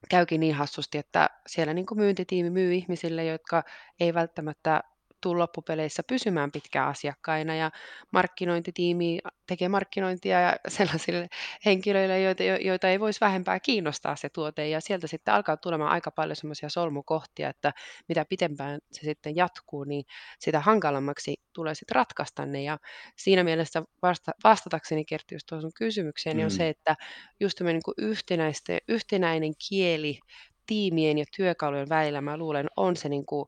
[0.10, 3.64] käykin niin hassusti, että siellä niin kuin myyntitiimi myy ihmisille, jotka
[4.00, 4.84] ei välttämättä
[5.22, 7.72] tule loppupeleissä pysymään pitkään asiakkaina ja
[8.12, 11.28] markkinointitiimi tekee markkinointia ja sellaisille
[11.66, 14.70] henkilöille, joita, jo- joita ei voisi vähempää kiinnostaa se tuote.
[14.70, 17.74] Ja sieltä sitten alkaa tulemaan aika paljon semmoisia solmukohtia, että
[18.10, 20.04] mitä pitempään se sitten jatkuu, niin
[20.40, 22.64] sitä hankalammaksi tulee sitten ratkaista ne.
[22.64, 22.78] Ja
[23.16, 26.96] siinä mielessä vasta, vastatakseni Kertti just tuohon kysymykseen, niin on se, Mm, että
[27.40, 30.20] just tämmöinen niin yhtenäinen kieli
[30.66, 33.46] tiimien ja työkalujen välillä, mä luulen, on se niin kuin,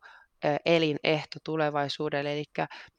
[0.65, 2.43] elinehto tulevaisuudelle, eli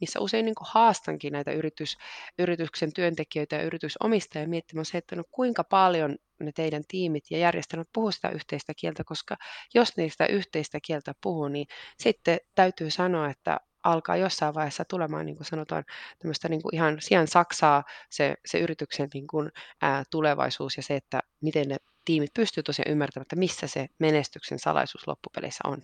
[0.00, 1.96] missä usein niin haastankin näitä yritys,
[2.38, 7.88] yrityksen työntekijöitä ja yritysomistajia miettimään se, että no kuinka paljon ne teidän tiimit ja järjestelmät
[7.94, 9.36] puhuu sitä yhteistä kieltä, koska
[9.74, 11.66] jos niistä yhteistä kieltä puhuu, niin
[11.98, 15.84] sitten täytyy sanoa, että alkaa jossain vaiheessa tulemaan, niin kuin sanotaan,
[16.18, 19.50] tämmöistä niin kuin ihan sijaan Saksaa se, se yrityksen niin kuin,
[19.82, 24.58] ää, tulevaisuus ja se, että miten ne tiimit pystyy tosiaan ymmärtämään, että missä se menestyksen
[24.58, 25.82] salaisuus loppupeleissä on.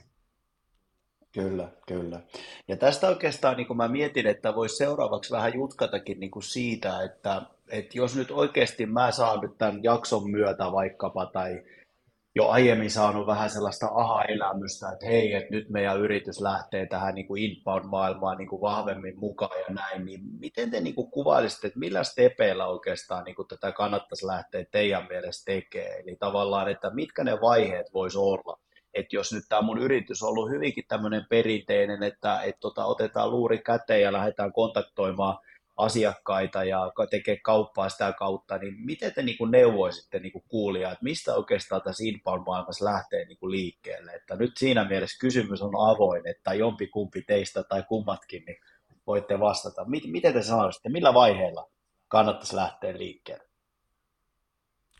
[1.37, 2.21] Kyllä, kyllä.
[2.69, 7.03] Ja tästä oikeastaan niin kuin mä mietin, että voisi seuraavaksi vähän jutkatakin niin kuin siitä,
[7.03, 11.63] että, että jos nyt oikeasti mä saan nyt tämän jakson myötä vaikkapa tai
[12.35, 17.27] jo aiemmin saanut vähän sellaista aha-elämystä, että hei, että nyt meidän yritys lähtee tähän niin
[17.27, 22.05] kuin inbound-maailmaan niin kuin vahvemmin mukaan ja näin, niin miten te niin kuvailisitte, että millä
[22.05, 26.01] stepeillä oikeastaan niin kuin tätä kannattaisi lähteä teidän mielestä tekemään?
[26.01, 28.66] Eli tavallaan, että mitkä ne vaiheet voisi olla?
[28.97, 33.31] Että jos nyt tämä mun yritys on ollut hyvinkin tämmöinen perinteinen, että, että tota, otetaan
[33.31, 35.39] luuri käteen ja lähdetään kontaktoimaan
[35.77, 40.93] asiakkaita ja tekee kauppaa sitä kautta, niin miten te niin kuin neuvoisitte niin kuin kuulijaa,
[40.93, 44.13] että mistä oikeastaan tässä inbound-maailmassa lähtee niin kuin liikkeelle?
[44.13, 48.61] Että nyt siinä mielessä kysymys on avoin, että jompi kumpi teistä tai kummatkin, niin
[49.07, 49.85] voitte vastata.
[50.07, 51.71] Miten te sanoisitte, millä vaiheella
[52.09, 53.47] kannattaisi lähteä liikkeelle?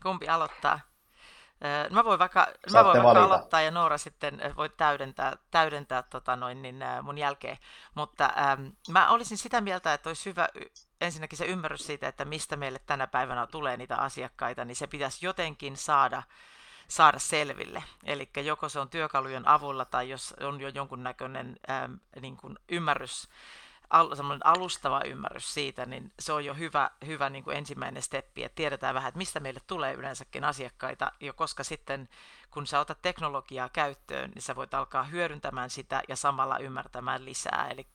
[0.03, 0.79] Kumpi aloittaa?
[1.89, 6.61] Mä voin vaikka, mä voin vaikka aloittaa ja Noora sitten voi täydentää, täydentää tota noin,
[6.61, 7.57] niin, mun jälkeen.
[7.95, 10.47] Mutta ähm, mä olisin sitä mieltä, että olisi hyvä
[11.01, 15.25] ensinnäkin se ymmärrys siitä, että mistä meille tänä päivänä tulee niitä asiakkaita, niin se pitäisi
[15.25, 16.23] jotenkin saada
[16.87, 17.83] saada selville.
[18.03, 23.29] Eli joko se on työkalujen avulla tai jos on jo jonkunnäköinen ähm, niin kuin ymmärrys
[23.89, 24.09] al,
[24.43, 28.95] alustava ymmärrys siitä, niin se on jo hyvä, hyvä niin kuin ensimmäinen steppi, että tiedetään
[28.95, 32.09] vähän, että mistä meille tulee yleensäkin asiakkaita, ja koska sitten
[32.51, 37.67] kun sä otat teknologiaa käyttöön, niin sä voit alkaa hyödyntämään sitä ja samalla ymmärtämään lisää.
[37.71, 37.87] Eli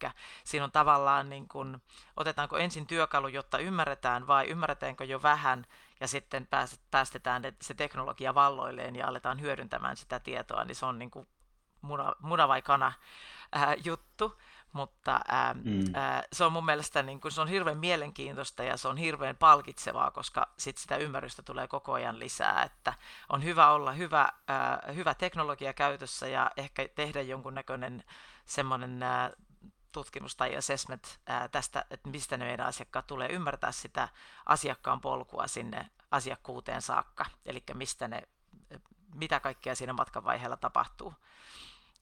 [0.44, 1.83] siinä on tavallaan, niin kuin,
[2.16, 5.66] otetaanko ensin työkalu, jotta ymmärretään, vai ymmärretäänkö jo vähän,
[6.00, 6.48] ja sitten
[6.90, 11.26] päästetään se teknologia valloilleen ja aletaan hyödyntämään sitä tietoa, niin se on niin kuin
[11.83, 12.92] muna, muna vai kana
[13.52, 14.38] ää, juttu
[14.72, 15.85] mutta ää, mm.
[15.94, 19.37] ää, se on mun mielestä niin kun, se on hirveän mielenkiintoista ja se on hirveän
[19.37, 22.94] palkitsevaa, koska sit sitä ymmärrystä tulee koko ajan lisää, että
[23.28, 28.04] on hyvä olla hyvä, ää, hyvä teknologia käytössä ja ehkä tehdä jonkunnäköinen
[28.44, 29.00] semmoinen
[29.92, 34.08] tutkimus tai assessment ää, tästä, että mistä ne meidän asiakkaat tulee ymmärtää sitä
[34.46, 38.22] asiakkaan polkua sinne asiakkuuteen saakka, eli mistä ne,
[39.14, 41.14] mitä kaikkea siinä matkan vaiheella tapahtuu.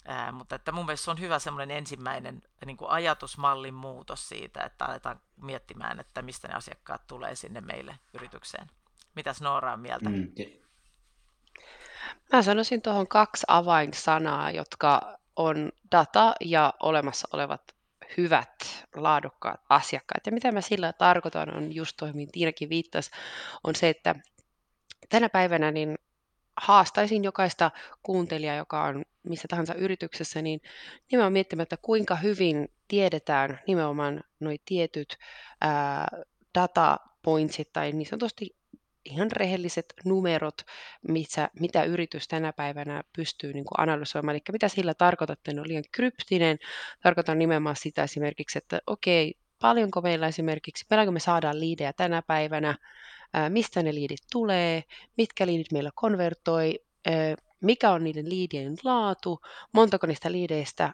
[0.08, 4.62] Ää, mutta että mun mielestä se on hyvä semmoinen ensimmäinen niin kuin ajatusmallin muutos siitä,
[4.62, 8.66] että aletaan miettimään, että mistä ne asiakkaat tulee sinne meille yritykseen.
[9.14, 10.08] Mitäs Noora on mieltä?
[10.08, 10.32] Mm.
[12.32, 17.62] Mä sanoisin tuohon kaksi avainsanaa, jotka on data ja olemassa olevat
[18.16, 20.26] hyvät, laadukkaat asiakkaat.
[20.26, 23.10] Ja mitä mä sillä tarkoitan, on just tuo, mihin Tiinakin viittasi,
[23.64, 24.14] on se, että
[25.08, 25.98] tänä päivänä niin
[26.56, 27.70] haastaisin jokaista
[28.02, 30.60] kuuntelijaa, joka on missä tahansa yrityksessä, niin
[31.12, 35.16] nimenomaan miettimään, että kuinka hyvin tiedetään nimenomaan nuo tietyt
[35.60, 36.08] ää,
[36.54, 38.56] data pointsit tai niin sanotusti
[39.04, 40.54] ihan rehelliset numerot,
[41.08, 44.34] missä, mitä yritys tänä päivänä pystyy niin kuin analysoimaan.
[44.34, 46.58] Eli mitä sillä tarkoitatte, on liian kryptinen.
[47.02, 52.78] Tarkoitan nimenomaan sitä esimerkiksi, että okei, paljonko meillä esimerkiksi, paljonko me saadaan liidejä tänä päivänä,
[53.48, 54.82] mistä ne liidit tulee,
[55.16, 56.78] mitkä liidit meillä konvertoi,
[57.60, 59.38] mikä on niiden liidien laatu,
[59.72, 60.92] montako niistä liideistä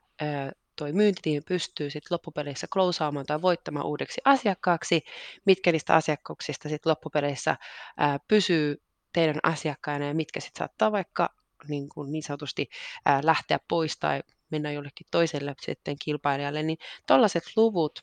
[0.77, 5.03] toi myyntitiimi pystyy sitten loppupeleissä klousaamaan tai voittamaan uudeksi asiakkaaksi,
[5.47, 7.57] mitkä niistä asiakkauksista sitten loppupeleissä
[7.99, 11.29] ää, pysyy teidän asiakkaina ja mitkä sitten saattaa vaikka
[11.69, 12.69] niin, kuin niin sanotusti
[13.05, 18.03] ää, lähteä pois tai mennä jollekin toiselle sitten kilpailijalle, niin tällaiset luvut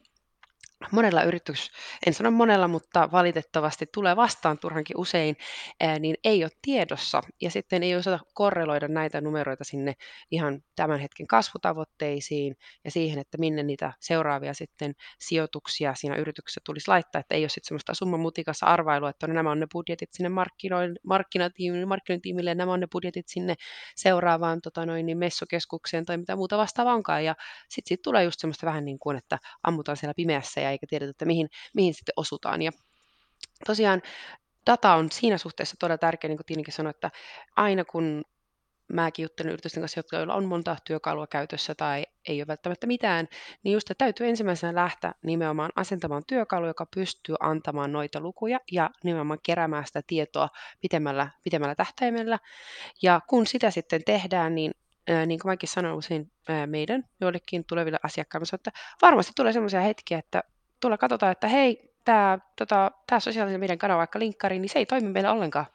[0.92, 1.72] monella yritys,
[2.08, 5.36] en sano monella, mutta valitettavasti tulee vastaan turhankin usein,
[6.00, 7.22] niin ei ole tiedossa.
[7.42, 9.94] Ja sitten ei osata korreloida näitä numeroita sinne
[10.32, 16.88] ihan tämän hetken kasvutavoitteisiin ja siihen, että minne niitä seuraavia sitten sijoituksia siinä yrityksessä tulisi
[16.88, 20.10] laittaa, että ei ole sitten semmoista summan mutikassa arvailua, että no, nämä on ne budjetit
[20.14, 20.30] sinne
[21.04, 23.56] markkinatiimille, markkinointiimille ja nämä on ne budjetit sinne
[23.96, 27.26] seuraavaan tota noin, niin messukeskukseen tai mitä muuta vastaavaa onkaan.
[27.26, 27.36] Ja
[27.70, 31.10] sitten sit tulee just semmoista vähän niin kuin, että ammutaan siellä pimeässä ja eikä tiedetä,
[31.10, 32.62] että mihin, mihin sitten osutaan.
[32.62, 32.72] Ja
[33.66, 34.02] tosiaan
[34.66, 37.12] data on siinä suhteessa todella tärkeä, niin kuin Tiinikin sanoi, että
[37.56, 38.24] aina kun
[38.94, 43.28] mäkin juttelen yritysten kanssa, joilla on monta työkalua käytössä tai ei ole välttämättä mitään,
[43.64, 49.40] niin just täytyy ensimmäisenä lähteä nimenomaan asentamaan työkalu, joka pystyy antamaan noita lukuja ja nimenomaan
[49.44, 50.50] keräämään sitä tietoa
[50.82, 52.40] pitemmällä, pitemmällä tähtäimellä.
[53.02, 54.72] Ja kun sitä sitten tehdään, niin
[55.26, 56.32] niin kuin mäkin sanoin usein
[56.66, 58.72] meidän joillekin tuleville asiakkaille, että
[59.02, 60.44] varmasti tulee sellaisia hetkiä, että
[60.84, 65.10] tulla katsotaan, että hei, tämä, tota, sosiaalisen median kanava, vaikka linkkari, niin se ei toimi
[65.10, 65.66] meillä ollenkaan.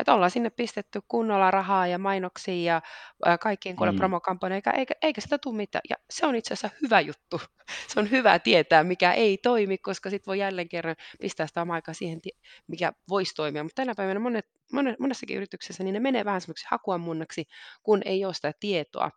[0.00, 2.82] Että ollaan sinne pistetty kunnolla rahaa ja mainoksia
[3.24, 3.96] ja kaikkien kuule mm.
[3.98, 5.82] promokampanjoja, eikä, eikä, eikä sitä tule mitään.
[5.90, 7.40] Ja se on itse asiassa hyvä juttu.
[7.88, 11.74] Se on hyvä tietää, mikä ei toimi, koska sitten voi jälleen kerran pistää sitä omaa
[11.74, 12.20] aikaa siihen,
[12.66, 13.62] mikä voisi toimia.
[13.62, 17.44] Mutta tänä päivänä monet, monet, monessakin yrityksessä niin ne menee vähän semmoiksi hakuammunnaksi,
[17.82, 19.10] kun ei ole sitä tietoa.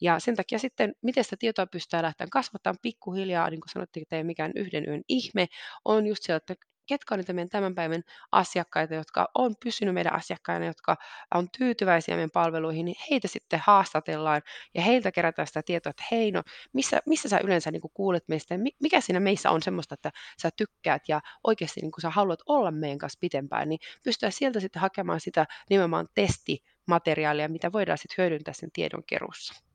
[0.00, 4.16] Ja sen takia sitten, miten sitä tietoa pystytään lähteä kasvattamaan pikkuhiljaa, niin kuin sanottiin, että
[4.16, 5.46] ei mikään yhden yön ihme,
[5.84, 6.54] on just se, että
[6.86, 8.02] ketkä on niitä meidän tämän päivän
[8.32, 10.96] asiakkaita, jotka on pysynyt meidän asiakkaina, jotka
[11.34, 14.42] on tyytyväisiä meidän palveluihin, niin heitä sitten haastatellaan
[14.74, 18.24] ja heiltä kerätään sitä tietoa, että hei, no missä, missä sä yleensä niin kuin kuulet
[18.28, 20.10] meistä mikä siinä meissä on semmoista, että
[20.42, 24.60] sä tykkäät ja oikeasti niin kuin sä haluat olla meidän kanssa pitempään, niin pystyä sieltä
[24.60, 29.71] sitten hakemaan sitä nimenomaan testimateriaalia, mitä voidaan sitten hyödyntää sen tiedon keruussa.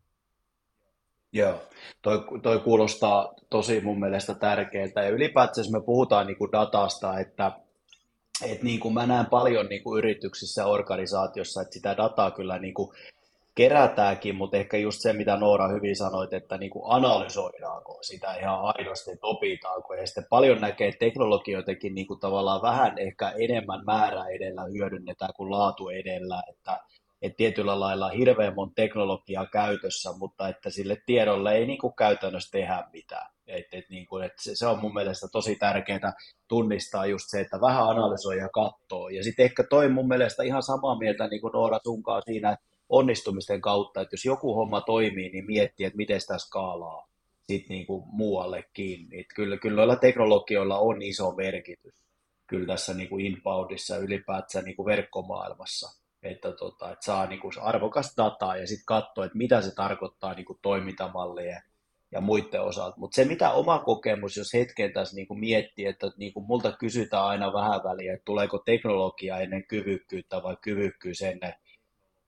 [1.37, 1.61] Joo,
[2.01, 5.03] toi, toi kuulostaa tosi mun mielestä tärkeältä.
[5.03, 7.51] Ja ylipäätään me puhutaan niin kuin datasta, että,
[8.45, 12.59] että niin kuin mä näen paljon niin kuin yrityksissä ja organisaatiossa, että sitä dataa kyllä
[12.59, 12.89] niin kuin
[13.55, 18.59] kerätäänkin, mutta ehkä just se, mitä Noora hyvin sanoit, että niin kuin analysoidaanko sitä ihan
[18.63, 19.93] aidosti, että opitaanko.
[19.93, 25.51] Ja sitten paljon näkee teknologioitakin niin kuin tavallaan vähän ehkä enemmän määrä edellä hyödynnetään kuin
[25.51, 26.79] laatu edellä, että
[27.21, 32.51] että tietyllä lailla hirveän monta teknologiaa käytössä, mutta että sille tiedolle ei niin kuin käytännössä
[32.51, 33.31] tehdä mitään.
[33.47, 36.13] Et, et niin kuin, et se, se on mun mielestä tosi tärkeää
[36.47, 39.09] tunnistaa just se, että vähän analysoi ja katsoo.
[39.09, 42.57] Ja sitten ehkä toi mun mielestä ihan samaa mieltä niin kuin Noora sunkaan siinä
[42.89, 47.07] onnistumisten kautta, että jos joku homma toimii, niin miettii, että miten sitä skaalaa
[47.43, 49.07] sitten niin kuin muuallekin.
[49.11, 51.93] Et kyllä, kyllä noilla teknologioilla on iso merkitys
[52.47, 57.53] kyllä tässä niin kuin inboundissa ylipäätään niin kuin verkkomaailmassa että, tota, että saa niin kuin
[57.61, 61.61] arvokasta dataa ja sitten katsoa, että mitä se tarkoittaa niin kuin toimintamalleja
[62.11, 62.97] ja muiden osalta.
[62.97, 66.71] Mutta se, mitä oma kokemus, jos hetken tässä niin kuin miettii, että niin kuin multa
[66.71, 71.53] kysytään aina vähän väliä, että tuleeko teknologia ennen kyvykkyyttä vai kyvykkyys ennen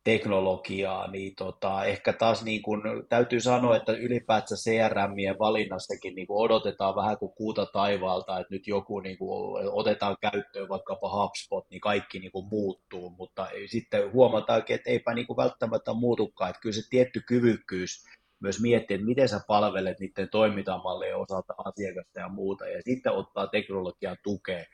[0.09, 6.95] teknologiaa, niin tota, ehkä taas niin kuin, täytyy sanoa, että ylipäätään CRMien valinnassakin niin odotetaan
[6.95, 12.19] vähän kuin kuuta taivaalta, että nyt joku niin kuin, otetaan käyttöön vaikkapa HubSpot, niin kaikki
[12.19, 16.89] niin kuin muuttuu, mutta sitten huomataankin, että eipä niin kuin välttämättä muutukaan, että kyllä se
[16.89, 18.05] tietty kyvykkyys
[18.39, 23.47] myös miettiä, että miten sä palvelet niiden toimintamallien osalta asiakasta ja muuta, ja sitten ottaa
[23.47, 24.65] teknologian tukea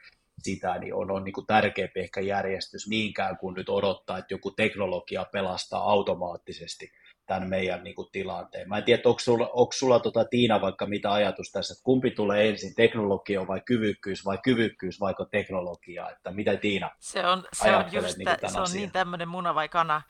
[0.41, 4.51] sitä, niin on, on niin kuin tärkeämpi ehkä järjestys niinkään kuin nyt odottaa, että joku
[4.51, 6.91] teknologia pelastaa automaattisesti
[7.25, 8.69] tämän meidän niin kuin, tilanteen.
[8.69, 12.11] Mä en tiedä, onko sulla, onko sulla tota, Tiina vaikka mitä ajatus tässä, että kumpi
[12.11, 17.75] tulee ensin, teknologia vai kyvykkyys vai kyvykkyys vai teknologia, että mitä Tiina Se on, se
[17.75, 20.01] on, just, niin, se on niin tämmöinen muna vai kana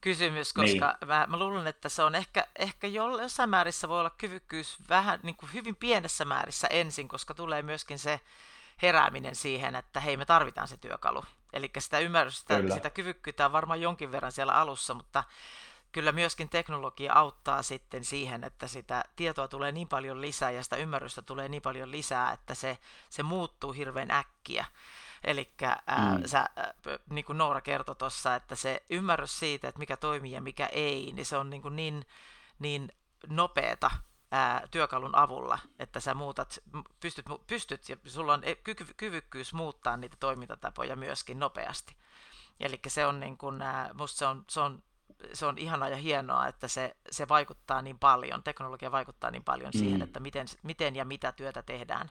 [0.00, 1.08] kysymys, koska niin.
[1.08, 5.36] mä, mä luulen, että se on ehkä, ehkä jossain määrissä voi olla kyvykkyys vähän niin
[5.36, 8.20] kuin hyvin pienessä määrissä ensin, koska tulee myöskin se
[8.82, 11.24] herääminen siihen, että hei, me tarvitaan se työkalu.
[11.52, 12.74] Eli sitä ymmärrystä, kyllä.
[12.74, 15.24] sitä kyvykkyyttä on varmaan jonkin verran siellä alussa, mutta
[15.92, 20.76] kyllä myöskin teknologia auttaa sitten siihen, että sitä tietoa tulee niin paljon lisää ja sitä
[20.76, 22.78] ymmärrystä tulee niin paljon lisää, että se,
[23.10, 24.64] se muuttuu hirveän äkkiä.
[25.24, 26.26] Eli mm.
[26.26, 26.46] sä,
[27.10, 31.12] niin kuin Noora kertoi tuossa, että se ymmärrys siitä, että mikä toimii ja mikä ei,
[31.12, 32.06] niin se on niin, kuin niin,
[32.58, 32.92] niin
[33.28, 33.90] nopeeta
[34.32, 36.58] ää, työkalun avulla, että sä muutat,
[37.00, 41.96] pystyt, pystyt ja sulla on e, ky- kyvykkyys muuttaa niitä toimintatapoja myöskin nopeasti.
[42.60, 44.82] Eli se on, niin kun, ää, musta se on, se on
[45.32, 49.70] se on ihanaa ja hienoa, että se, se vaikuttaa niin paljon, teknologia vaikuttaa niin paljon
[49.74, 49.78] mm.
[49.78, 52.10] siihen, että miten, miten ja mitä työtä tehdään.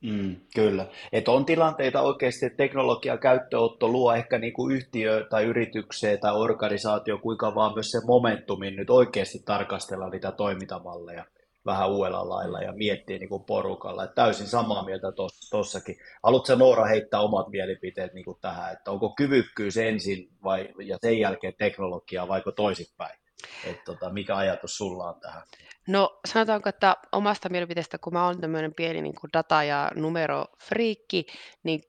[0.00, 0.86] Mm, kyllä.
[1.12, 6.32] Et on tilanteita oikeasti, että teknologian käyttöotto luo ehkä niin kuin yhtiö tai yritykseen tai
[6.34, 11.24] organisaatio, kuinka vaan myös se momentumin nyt oikeasti tarkastella niitä toimintamalleja
[11.66, 14.04] vähän uudella lailla ja miettiä niin kuin porukalla.
[14.04, 15.06] Et täysin samaa mieltä
[15.50, 15.96] tuossakin.
[16.22, 21.18] Haluatko Noora heittää omat mielipiteet niin kuin tähän, että onko kyvykkyys ensin vai, ja sen
[21.18, 23.18] jälkeen teknologiaa vaiko toisinpäin?
[23.64, 25.42] Et tota, mikä ajatus sulla on tähän?
[25.88, 31.26] No sanotaanko, että omasta mielipiteestä, kun mä olen tämmöinen pieni niin kuin data- ja numerofriikki,
[31.62, 31.80] niin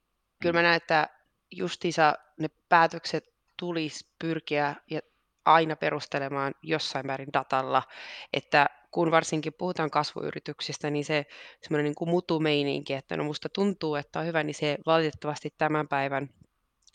[0.42, 0.64] kyllä mä mm.
[0.64, 1.10] näen, että
[1.52, 3.24] justiinsa ne päätökset
[3.58, 5.00] tulisi pyrkiä ja
[5.46, 7.84] aina perustelemaan jossain määrin datalla,
[8.34, 11.26] että kun varsinkin puhutaan kasvuyrityksistä, niin se
[11.62, 15.88] semmoinen niin kuin mutumeininki, että no musta tuntuu, että on hyvä, niin se valitettavasti tämän
[15.88, 16.30] päivän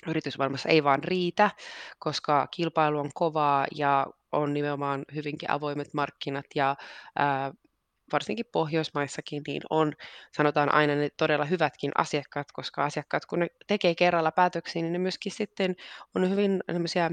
[0.07, 1.51] yritysmaailmassa ei vaan riitä,
[1.99, 6.77] koska kilpailu on kovaa ja on nimenomaan hyvinkin avoimet markkinat ja
[7.17, 7.53] ää,
[8.13, 9.93] varsinkin Pohjoismaissakin, niin on,
[10.37, 14.99] sanotaan aina ne todella hyvätkin asiakkaat, koska asiakkaat, kun ne tekee kerralla päätöksiä, niin ne
[14.99, 15.75] myöskin sitten
[16.15, 17.11] on hyvin sellaisia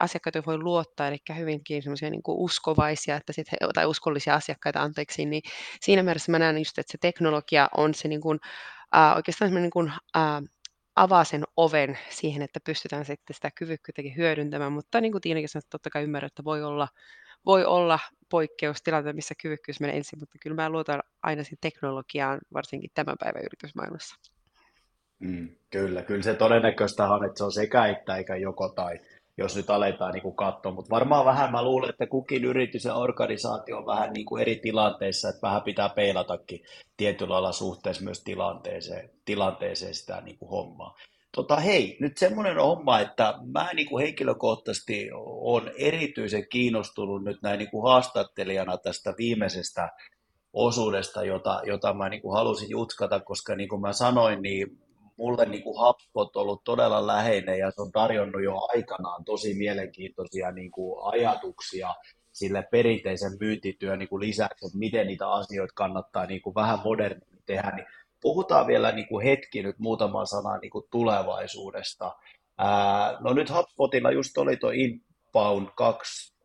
[0.00, 5.26] asiakkaita, voi luottaa, eli hyvinkin semmoisia niin uskovaisia, että sit he, tai uskollisia asiakkaita, anteeksi,
[5.26, 5.42] niin
[5.80, 8.38] siinä mielessä mä näen just, että se teknologia on se niin kuin,
[8.96, 9.92] äh, oikeastaan niin kuin,
[11.02, 15.62] avaa sen oven siihen, että pystytään sitten sitä kyvykkyyttäkin hyödyntämään, mutta niin kuin Tiinakin sanoi,
[15.70, 16.88] totta kai ymmärrän, että voi olla,
[17.46, 22.90] voi olla poikkeustilanteita, missä kyvykkyys menee ensin, mutta kyllä mä luotan aina siihen teknologiaan, varsinkin
[22.94, 24.16] tämän päivän yritysmaailmassa.
[25.18, 28.98] Mm, kyllä, kyllä se todennäköistä on, että se on sekä että eikä joko tai.
[29.38, 32.94] Jos nyt aletaan niin kuin katsoa, mutta varmaan vähän mä luulen, että kukin yritys ja
[32.94, 36.64] organisaatio on vähän niin kuin eri tilanteissa, että vähän pitää peilatakin
[36.96, 40.96] tietyllä lailla suhteessa myös tilanteeseen, tilanteeseen sitä niin kuin hommaa.
[41.34, 47.58] Tota, hei, nyt semmoinen homma, että mä niin kuin henkilökohtaisesti olen erityisen kiinnostunut nyt näin
[47.58, 49.88] niin kuin haastattelijana tästä viimeisestä
[50.52, 54.78] osuudesta, jota, jota mä niin kuin halusin jutkata, koska niin kuin mä sanoin, niin
[55.18, 55.94] mulle niin kuin on
[56.34, 61.94] ollut todella läheinen ja se on tarjonnut jo aikanaan tosi mielenkiintoisia niin kuin ajatuksia
[62.32, 67.42] sille perinteisen myyntityön niin kuin lisäksi, että miten niitä asioita kannattaa niin kuin vähän modernimmin
[67.46, 67.86] tehdä, niin
[68.20, 72.16] puhutaan vielä niin kuin hetki nyt muutama sana niin kuin tulevaisuudesta.
[72.58, 76.37] Ää, no nyt HubSpotilla just oli tuo Inbound 2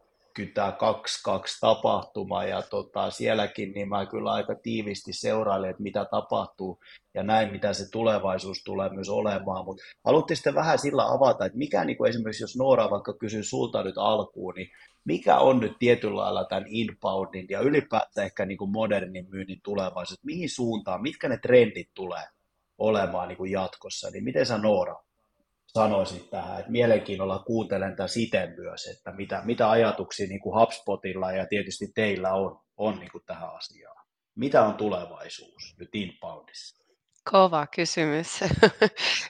[0.77, 6.79] 22 tapahtuma ja tota, sielläkin niin mä kyllä aika tiivisti seurailen, että mitä tapahtuu
[7.13, 9.65] ja näin, mitä se tulevaisuus tulee myös olemaan.
[9.65, 13.43] Mutta haluatte sitten vähän sillä avata, että mikä niin kuin esimerkiksi, jos Noora vaikka kysyy
[13.43, 14.69] sulta nyt alkuun, niin
[15.05, 20.23] mikä on nyt tietyllä lailla tämän inboundin ja ylipäätään ehkä niin kuin modernin myynnin tulevaisuus,
[20.23, 22.23] mihin suuntaan, mitkä ne trendit tulee
[22.77, 25.03] olemaan niin kuin jatkossa, niin miten sä Noora
[25.73, 31.31] sanoisit tähän, että mielenkiinnolla kuuntelen tätä siten myös, että mitä, mitä ajatuksia niin kuin HubSpotilla
[31.31, 34.05] ja tietysti teillä on, on niin kuin tähän asiaan.
[34.35, 36.83] Mitä on tulevaisuus nyt inboundissa?
[37.31, 38.41] Kova kysymys.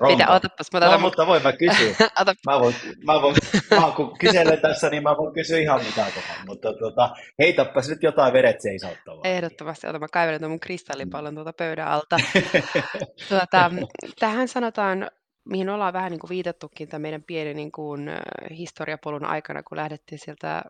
[0.10, 1.96] Mitä, otapas, mä No, mutta voin mä kysyä.
[2.48, 2.76] Mä voin,
[3.06, 3.36] mä voin,
[3.72, 8.04] mä, kun kyselen tässä, niin mä voin kysyä ihan mitä tahansa, mutta tota, heitäpäs nyt
[8.04, 9.22] jotain veret seisauttavaa.
[9.24, 12.18] ehdottomasti, ota, mä kaivelen tuon mun kristallipallon tuolta pöydän alta.
[13.30, 13.72] Tuota,
[14.20, 15.10] tähän sanotaan,
[15.46, 18.18] mihin ollaan vähän niin kuin viitattukin tämän meidän pienen niin kuin, äh,
[18.50, 20.64] historiapolun aikana, kun lähdettiin sieltä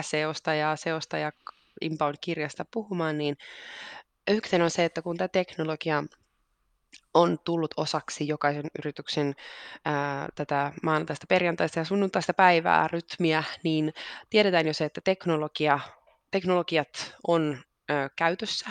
[0.00, 1.32] SEOsta ja SEOsta ja
[1.80, 3.36] Inbound-kirjasta puhumaan, niin
[4.30, 6.04] yksi on se, että kun tämä teknologia
[7.14, 9.34] on tullut osaksi jokaisen yrityksen
[9.84, 13.92] ää, tätä maanantaista, perjantaista ja sunnuntaista päivää, rytmiä, niin
[14.30, 15.80] tiedetään jo se, että teknologia,
[16.30, 17.58] teknologiat on
[17.90, 18.70] ö, käytössä,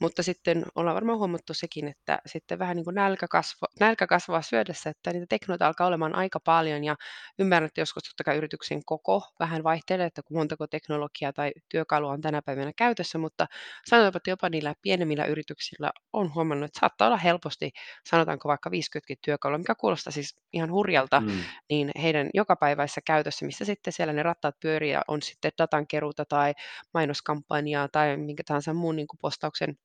[0.00, 4.42] mutta sitten ollaan varmaan huomattu sekin, että sitten vähän niin kuin nälkä, kasvo, nälkä kasvaa
[4.42, 6.84] syödessä, että niitä teknoita alkaa olemaan aika paljon.
[6.84, 6.96] Ja
[7.38, 12.12] ymmärrän, että joskus totta kai yrityksen koko vähän vaihtelee, että kun montako teknologiaa tai työkalua
[12.12, 13.46] on tänä päivänä käytössä, mutta
[13.90, 17.70] sanotaanpa, että jopa niillä pienemmillä yrityksillä on huomannut, että saattaa olla helposti,
[18.10, 21.38] sanotaanko vaikka 50 työkalua, mikä kuulostaa siis ihan hurjalta, Mm.
[21.70, 26.24] niin heidän jokapäiväisessä käytössä, missä sitten siellä ne rattaat pyörii ja on sitten datan keruuta
[26.24, 26.52] tai
[26.94, 29.76] mainoskampanjaa tai minkä tahansa muun niin kuin postauksen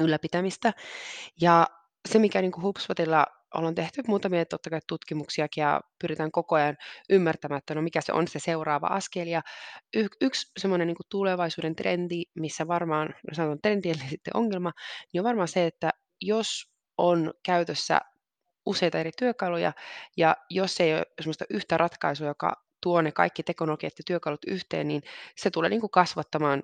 [0.00, 0.72] ylläpitämistä.
[1.40, 1.66] Ja
[2.08, 6.76] se, mikä niin kuin HubSpotilla ollaan tehty muutamia totta kai tutkimuksiakin ja pyritään koko ajan
[7.10, 9.26] ymmärtämään, että no mikä se on se seuraava askel.
[9.26, 9.42] Ja
[9.96, 14.72] y- yksi semmoinen niin tulevaisuuden trendi, missä varmaan, no sanotaan trendi eli sitten ongelma,
[15.12, 15.90] niin on varmaan se, että
[16.20, 16.64] jos
[16.98, 18.00] on käytössä
[18.66, 19.72] useita eri työkaluja,
[20.16, 24.88] ja jos ei ole semmoista yhtä ratkaisua, joka tuo ne kaikki teknologiat ja työkalut yhteen,
[24.88, 25.02] niin
[25.36, 26.62] se tulee niin kuin kasvattamaan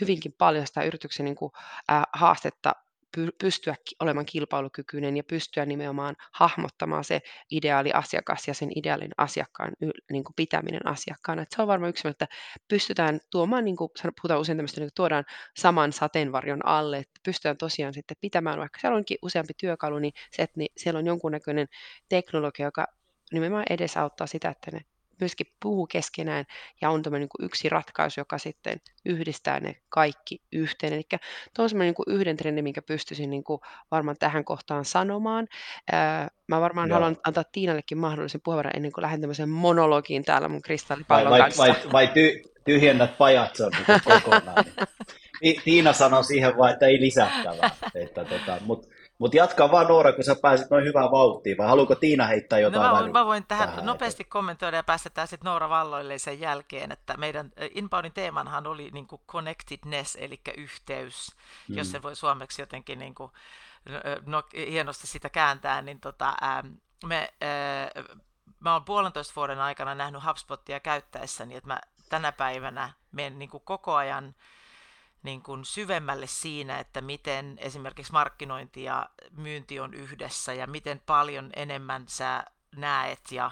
[0.00, 1.52] hyvinkin paljon sitä yrityksen niin kuin,
[1.88, 2.72] ää, haastetta
[3.16, 7.20] py- pystyä olemaan kilpailukykyinen ja pystyä nimenomaan hahmottamaan se
[7.50, 9.72] ideaali asiakas ja sen ideaalin asiakkaan
[10.12, 11.42] niin kuin pitäminen asiakkaana.
[11.42, 12.28] Et se on varmaan yksi, että
[12.68, 13.90] pystytään tuomaan, niin kuin
[14.22, 15.24] puhutaan usein tämmöistä, niin kuin tuodaan
[15.56, 20.42] saman sateenvarjon alle, että pystytään tosiaan sitten pitämään, vaikka siellä onkin useampi työkalu, niin se,
[20.42, 21.66] että ni- siellä on jonkunnäköinen
[22.08, 22.86] teknologia, joka
[23.32, 24.80] nimenomaan edesauttaa sitä, että ne
[25.22, 26.44] myöskin puhuu keskenään
[26.80, 30.92] ja on tämmöinen niin yksi ratkaisu, joka sitten yhdistää ne kaikki yhteen.
[30.92, 31.02] Eli
[31.56, 33.60] tuo on semmoinen niin yhden trendin, minkä pystyisin niin kuin
[33.90, 35.48] varmaan tähän kohtaan sanomaan.
[36.48, 36.94] Mä varmaan Joo.
[36.94, 41.40] haluan antaa Tiinallekin mahdollisen puheenvuoron ennen kuin lähden tämmöiseen monologiin täällä mun Vai, kristallipallon vai,
[41.40, 41.62] kanssa.
[41.62, 44.64] vai, vai ty, tyhjennät pajatson niin kuin kokonaan?
[45.40, 47.70] Ti- Tiina sanoi siihen vaan, että ei lisättävää.
[47.94, 48.88] Että, tota, Mutta
[49.22, 52.62] mut jatka vaan Noora, kun sä pääsit noin hyvään vauhtiin, vai haluatko Tiina heittää No
[52.62, 56.40] jotain mä, voin, mä voin tähän, tähän nopeasti kommentoida ja päästetään sitten Noora Valloille sen
[56.40, 61.36] jälkeen, että meidän äh, Inboundin teemanhan oli niin kuin connectedness, eli yhteys,
[61.68, 61.76] mm.
[61.76, 63.30] jos se voi suomeksi jotenkin niin kuin,
[64.26, 66.66] no, hienosti sitä kääntää, niin tota, ähm,
[67.06, 68.18] me, äh,
[68.60, 73.62] mä oon puolentoista vuoden aikana nähnyt HubSpotia käyttäessäni, että mä tänä päivänä menen niin kuin
[73.64, 74.34] koko ajan
[75.22, 81.50] niin kuin syvemmälle siinä, että miten esimerkiksi markkinointi ja myynti on yhdessä ja miten paljon
[81.56, 82.44] enemmän sä
[82.76, 83.50] näet ja,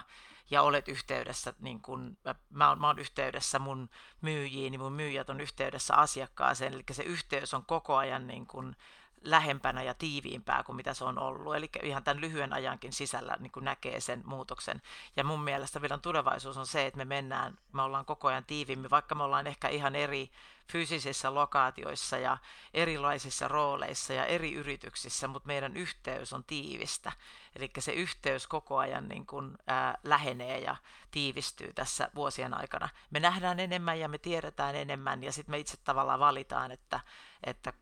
[0.51, 2.17] ja olet yhteydessä, niin kuin,
[2.49, 3.89] mä, oon, mä oon yhteydessä mun
[4.21, 8.75] myyjiin, niin mun myyjät on yhteydessä asiakkaaseen, eli se yhteys on koko ajan niin kuin
[9.21, 11.55] lähempänä ja tiiviimpää kuin mitä se on ollut.
[11.55, 14.81] Eli ihan tämän lyhyen ajankin sisällä niin kuin näkee sen muutoksen.
[15.15, 18.89] Ja mun mielestä vielä tulevaisuus on se, että me mennään, me ollaan koko ajan tiiviimmin,
[18.89, 20.31] vaikka me ollaan ehkä ihan eri
[20.71, 22.37] fyysisissä lokaatioissa ja
[22.73, 27.11] erilaisissa rooleissa ja eri yrityksissä, mutta meidän yhteys on tiivistä.
[27.55, 30.75] Eli se yhteys koko ajan niin kuin, ää, lähenee ja
[31.11, 32.89] tiivistyy tässä vuosien aikana.
[33.09, 36.99] Me nähdään enemmän ja me tiedetään enemmän ja sitten me itse tavallaan valitaan, että,
[37.43, 37.73] että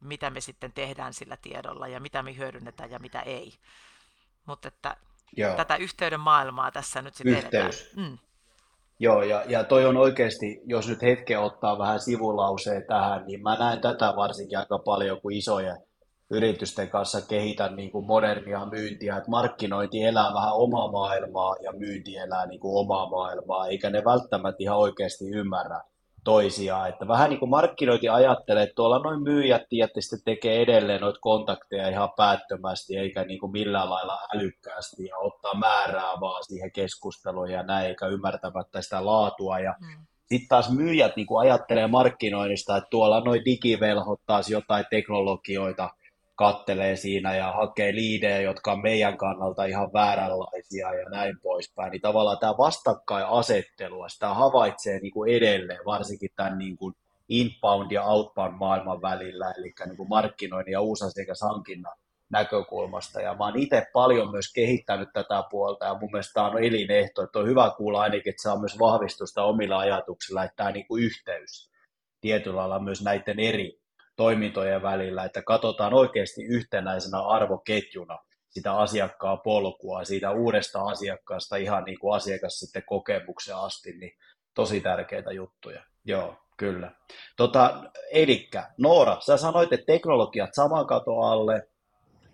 [0.00, 3.58] mitä me sitten tehdään sillä tiedolla ja mitä me hyödynnetään ja mitä ei.
[4.46, 4.96] Mutta että
[5.36, 5.56] Joo.
[5.56, 7.96] tätä yhteyden maailmaa tässä nyt sitten Yhteys.
[7.96, 8.18] Mm.
[9.02, 13.56] Joo, ja, ja toi on oikeasti, jos nyt hetken ottaa vähän sivulauseen tähän, niin mä
[13.58, 15.76] näen tätä varsinkin aika paljon, kun isojen
[16.30, 22.16] yritysten kanssa kehitän niin kuin modernia myyntiä, että markkinointi elää vähän omaa maailmaa ja myynti
[22.16, 25.80] elää niin kuin omaa maailmaa, eikä ne välttämättä ihan oikeasti ymmärrä
[26.24, 26.88] toisiaan.
[26.88, 31.88] Että vähän niin kuin markkinointi ajattelee, että tuolla noin myyjät tietysti tekee edelleen noita kontakteja
[31.88, 37.62] ihan päättömästi, eikä niin kuin millään lailla älykkäästi ja ottaa määrää vaan siihen keskusteluun ja
[37.62, 39.58] näin, eikä ymmärtämättä sitä laatua.
[39.58, 40.06] Ja mm.
[40.26, 45.90] Sitten taas myyjät niin kuin ajattelee markkinoinnista, että tuolla noin digivelhot taas jotain teknologioita
[46.40, 52.00] kattelee siinä ja hakee liidejä, jotka on meidän kannalta ihan vääränlaisia ja näin poispäin, niin
[52.00, 56.94] tavallaan tämä vastakkainasettelu, sitä havaitsee niin kuin edelleen, varsinkin tämän niin kuin
[57.28, 61.96] inbound ja outbound maailman välillä, eli niin kuin markkinoinnin ja uusasiakashankinnan
[62.30, 63.20] näkökulmasta.
[63.20, 67.22] Ja mä oon itse paljon myös kehittänyt tätä puolta, ja mun mielestä tämä on elinehto,
[67.22, 71.04] että on hyvä kuulla ainakin, että saa myös vahvistusta omilla ajatuksilla, että tämä niin kuin
[71.04, 71.70] yhteys
[72.20, 73.79] tietyllä lailla myös näiden eri
[74.20, 78.18] toimintojen välillä, että katsotaan oikeasti yhtenäisenä arvoketjuna
[78.48, 84.12] sitä asiakkaan polkua, siitä uudesta asiakkaasta ihan niin kuin asiakas sitten kokemuksen asti, niin
[84.54, 85.82] tosi tärkeitä juttuja.
[86.04, 86.90] Joo, kyllä.
[87.36, 91.68] Tota, elikkä, Noora, sä sanoit, että teknologiat saman kato alle,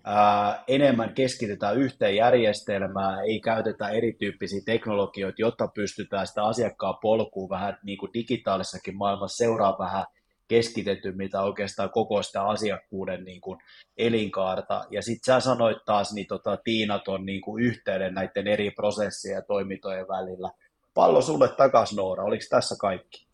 [0.05, 7.79] ää, enemmän keskitytään yhteen järjestelmään, ei käytetä erityyppisiä teknologioita, jotta pystytään sitä asiakkaan polkua vähän
[7.83, 10.05] niin kuin digitaalisessakin maailmassa seuraa vähän
[10.49, 13.59] keskitetty, mitä oikeastaan koko sitä asiakkuuden niin kuin
[13.97, 14.85] elinkaarta.
[14.91, 19.35] Ja sitten sä sanoit taas, niin tota, Tiina on niin kuin yhteyden näiden eri prosessien
[19.35, 20.51] ja toimintojen välillä.
[20.95, 23.27] Pallo sulle takas Noora, oliko tässä kaikki?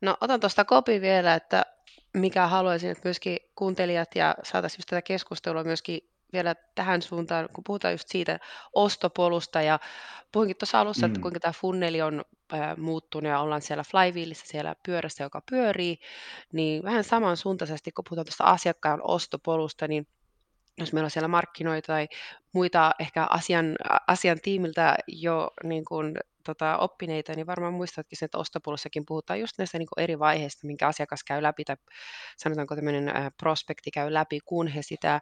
[0.00, 1.64] No otan tuosta kopi vielä, että
[2.14, 6.00] mikä haluaisin, että myöskin kuuntelijat ja saataisiin tätä keskustelua myöskin
[6.32, 8.38] vielä tähän suuntaan, kun puhutaan just siitä
[8.72, 9.78] ostopolusta ja
[10.32, 11.22] puhuinkin tuossa alussa, että mm.
[11.22, 15.98] kuinka tämä funneli on ää, muuttunut ja ollaan siellä flywheelissä, siellä pyörässä, joka pyörii,
[16.52, 20.06] niin vähän samansuuntaisesti, kun puhutaan tuosta asiakkaan ostopolusta, niin
[20.78, 22.08] jos meillä on siellä markkinoita tai
[22.52, 23.76] muita ehkä asian,
[24.06, 26.18] asian tiimiltä jo niin kuin
[26.48, 30.86] tota, oppineita, niin varmaan muistatkin sen, että ostopuolussakin puhutaan just näistä niin eri vaiheista, minkä
[30.86, 31.76] asiakas käy läpi tai
[32.36, 35.20] sanotaanko tämmöinen prospekti käy läpi, kun he sitä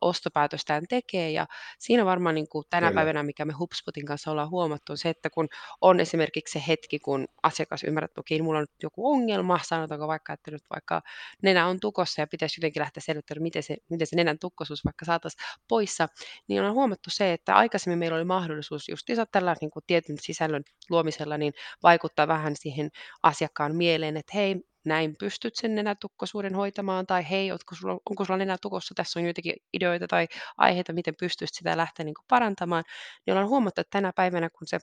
[0.00, 1.30] ostopäätöstään tekee.
[1.30, 1.46] Ja
[1.78, 2.98] siinä varmaan niin kuin tänä Kyllä.
[2.98, 5.48] päivänä, mikä me HubSpotin kanssa ollaan huomattu, on se, että kun
[5.80, 10.08] on esimerkiksi se hetki, kun asiakas ymmärrät, että okei, mulla on nyt joku ongelma, sanotaanko
[10.08, 11.02] vaikka, että nyt vaikka
[11.42, 15.04] nenä on tukossa ja pitäisi jotenkin lähteä selvittämään, miten se, miten se nenän tukkosuus vaikka
[15.04, 16.08] saataisiin poissa,
[16.48, 20.63] niin on huomattu se, että aikaisemmin meillä oli mahdollisuus just tällä niin kuin tietyn sisällön
[20.90, 21.52] luomisella niin
[21.82, 22.90] vaikuttaa vähän siihen
[23.22, 28.38] asiakkaan mieleen, että hei, näin pystyt sen nenätukkosuuden hoitamaan, tai hei, onko sulla, onko sulla
[28.38, 30.26] nenätukossa, tässä on joitakin ideoita tai
[30.58, 32.84] aiheita, miten pystyt sitä lähteä niin parantamaan,
[33.26, 34.78] niin ollaan huomattu, että tänä päivänä, kun se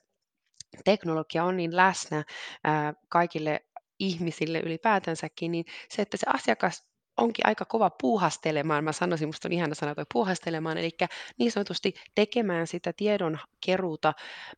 [0.84, 2.24] teknologia on niin läsnä
[2.64, 3.60] ää, kaikille
[3.98, 6.84] ihmisille ylipäätänsäkin, niin se, että se asiakas
[7.16, 10.90] onkin aika kova puuhastelemaan, mä sanoisin, musta on ihana sana toi puuhastelemaan, eli
[11.38, 14.12] niin sanotusti tekemään sitä tiedon keruuta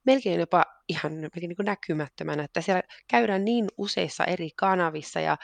[0.07, 5.37] melkein jopa ihan niin kuin näkymättömänä, että siellä käydään niin useissa eri kanavissa ja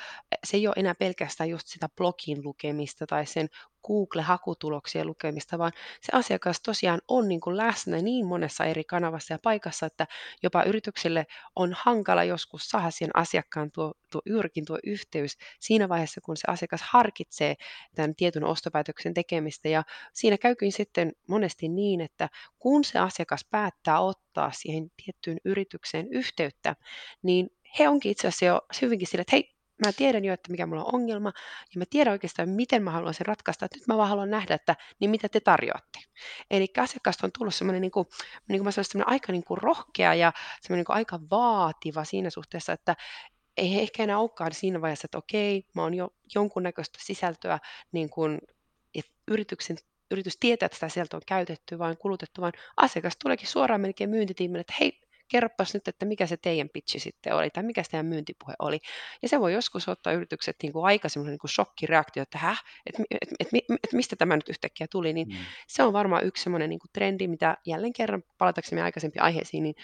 [0.45, 3.49] se ei ole enää pelkästään just sitä blogin lukemista tai sen
[3.86, 9.38] Google-hakutuloksien lukemista, vaan se asiakas tosiaan on niin kuin läsnä niin monessa eri kanavassa ja
[9.43, 10.07] paikassa, että
[10.43, 11.26] jopa yrityksille
[11.57, 16.43] on hankala joskus saada siihen asiakkaan tuo, tuo juurikin tuo yhteys siinä vaiheessa, kun se
[16.49, 17.55] asiakas harkitsee
[17.95, 19.68] tämän tietyn ostopäätöksen tekemistä.
[19.68, 19.82] Ja
[20.12, 22.28] siinä käykin sitten monesti niin, että
[22.59, 26.76] kun se asiakas päättää ottaa siihen tiettyyn yritykseen yhteyttä,
[27.22, 29.55] niin he onkin itse asiassa jo hyvinkin sille, että hei,
[29.87, 31.33] mä tiedän jo, että mikä mulla on ongelma,
[31.74, 34.76] ja mä tiedän oikeastaan, miten mä haluan sen ratkaista, nyt mä vaan haluan nähdä, että
[35.01, 35.99] niin mitä te tarjoatte.
[36.51, 38.07] Eli asiakkaasta on tullut semmoinen, niin kuin,
[38.49, 42.05] niin kuin mä sanoin, semmoinen aika niin kuin rohkea ja semmoinen niin kuin aika vaativa
[42.05, 42.97] siinä suhteessa, että
[43.57, 47.59] ei he ehkä enää olekaan siinä vaiheessa, että okei, mä oon jo jonkunnäköistä sisältöä
[47.93, 48.39] niin kuin,
[48.95, 49.76] että yrityksen
[50.11, 54.61] yritys tietää, että sitä sieltä on käytetty, vaan kulutettu, vaan asiakas tuleekin suoraan melkein myyntitiimille,
[54.61, 55.01] että hei,
[55.31, 58.79] kerropas nyt, että mikä se teidän pitchi sitten oli, tai mikä se teidän myyntipuhe oli.
[59.23, 63.03] Ja se voi joskus ottaa yritykset niin kuin aika semmoisen niin shokkireaktio, että häh, että
[63.11, 65.35] et, et, et, et, mistä tämä nyt yhtäkkiä tuli, niin mm.
[65.69, 69.75] se on varmaan yksi semmoinen niin kuin trendi, mitä jälleen kerran palataksemme aikaisempiin aiheisiin, niin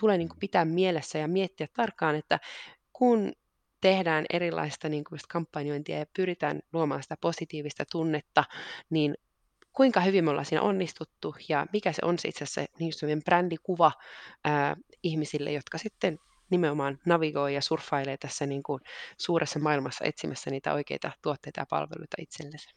[0.00, 2.38] tulee niin kuin pitää mielessä ja miettiä tarkkaan, että
[2.92, 3.32] kun
[3.80, 8.44] tehdään erilaista niin kuin kampanjointia ja pyritään luomaan sitä positiivista tunnetta,
[8.90, 9.14] niin
[9.78, 13.24] kuinka hyvin me ollaan siinä onnistuttu ja mikä se on se itse asiassa niin semmoinen
[13.24, 13.92] brändikuva
[14.44, 16.18] ää, ihmisille, jotka sitten
[16.50, 18.80] nimenomaan navigoi ja surffailee tässä niin kuin
[19.18, 22.70] suuressa maailmassa etsimässä niitä oikeita tuotteita ja palveluita itsellensä.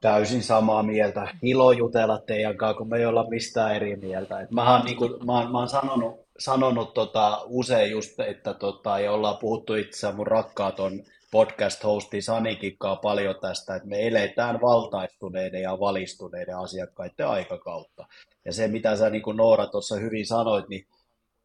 [0.00, 1.34] Täysin samaa mieltä.
[1.42, 4.40] Ilo jutella teidän kanssa, kun me ei olla mistään eri mieltä.
[4.40, 9.12] Et mähän, niin kuin, mä, mä oon sanonut, sanonut tota, usein just, että tota, ja
[9.12, 10.92] ollaan puhuttu itse mun rakkaaton
[11.30, 18.06] podcast-hosti Sanikikkaa paljon tästä, että me eletään valtaistuneiden ja valistuneiden asiakkaiden aikakautta.
[18.44, 20.86] Ja se, mitä sä niin kuin Noora tuossa hyvin sanoit, niin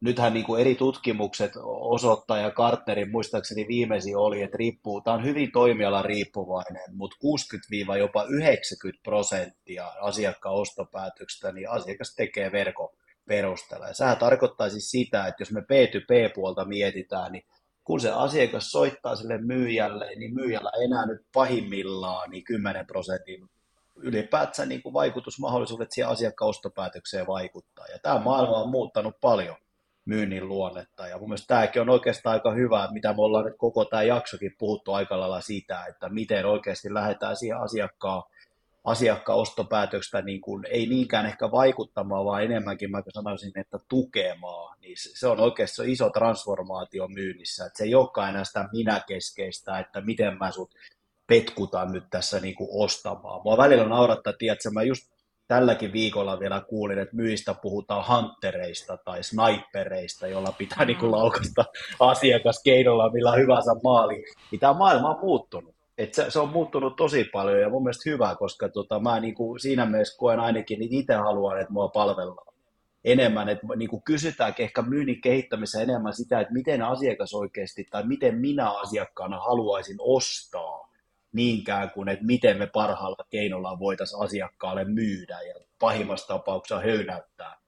[0.00, 5.24] nythän niin kuin eri tutkimukset osoittaa ja Kartnerin muistaakseni viimeisin oli, että riippuu, tämä on
[5.24, 12.88] hyvin toimiala riippuvainen, mutta 60 jopa 90 prosenttia asiakkaan ostopäätöksistä, niin asiakas tekee verkon
[13.28, 13.88] perusteella.
[13.88, 17.44] Ja sehän tarkoittaa siis sitä, että jos me P2P-puolta mietitään, niin
[17.84, 23.48] kun se asiakas soittaa sille myyjälle, niin myyjällä enää nyt pahimmillaan niin 10 prosentin
[23.96, 27.86] ylipäätään niin kuin vaikutusmahdollisuudet siihen asiakkaan ostopäätökseen vaikuttaa.
[27.86, 29.56] Ja tämä maailma on muuttanut paljon
[30.04, 31.08] myynnin luonnetta.
[31.08, 34.54] Ja mun mielestä tämäkin on oikeastaan aika hyvä, mitä me ollaan nyt koko tämä jaksokin
[34.58, 38.22] puhuttu aika lailla siitä, että miten oikeasti lähdetään siihen asiakkaan,
[38.84, 44.76] asiakkaan ostopäätöksestä niin kuin, ei niinkään ehkä vaikuttamaan, vaan enemmänkin mä sanoisin, että tukemaan.
[44.80, 49.78] Niin se on oikeasti se iso transformaatio myynnissä, että se ei olekaan enää sitä minäkeskeistä,
[49.78, 50.74] että miten mä sut
[51.26, 53.40] petkutan nyt tässä niin kuin ostamaan.
[53.44, 55.14] Mua välillä naurattaa, että mä just
[55.48, 60.86] tälläkin viikolla vielä kuulin, että myistä puhutaan hanttereista tai snipereista, jolla pitää mm.
[60.86, 61.64] niin kuin laukasta
[62.00, 64.24] asiakas keinolla millä hyvänsä maali.
[64.50, 65.73] Niin tämä maailma on muuttunut.
[65.98, 69.34] Et se, se, on muuttunut tosi paljon ja mun mielestä hyvä, koska tota, mä niin
[69.34, 72.54] kuin siinä mielessä koen ainakin, että itse haluan, että mua palvellaan
[73.04, 78.06] enemmän, että niin kuin kysytään ehkä myynnin kehittämisessä enemmän sitä, että miten asiakas oikeasti tai
[78.06, 80.90] miten minä asiakkaana haluaisin ostaa
[81.32, 87.58] niinkään kuin, että miten me parhaalla keinolla voitaisiin asiakkaalle myydä ja pahimmassa tapauksessa höynäyttää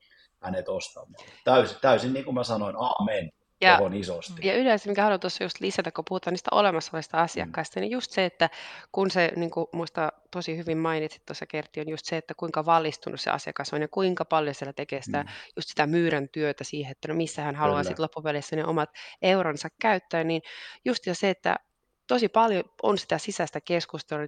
[0.40, 1.24] hänet ostamaan.
[1.44, 3.30] Täysin, täysin niin kuin mä sanoin, amen.
[3.60, 4.46] Ja, isosti.
[4.46, 7.82] ja yleensä, mikä haluan tuossa just lisätä, kun puhutaan niistä olemassa olevista asiakkaista, mm.
[7.82, 8.50] niin just se, että
[8.92, 12.66] kun se, niin kuin muista tosi hyvin mainitsit tuossa Kertti, on just se, että kuinka
[12.66, 15.28] valistunut se asiakas on ja kuinka paljon siellä tekee sitä, mm.
[15.56, 18.90] just sitä myyrän työtä siihen, että no missä hän haluaa sitten loppupeleissä ne omat
[19.22, 20.42] euronsa käyttää, niin
[20.84, 21.56] just jo se, että
[22.06, 24.26] tosi paljon on sitä sisäistä keskustelua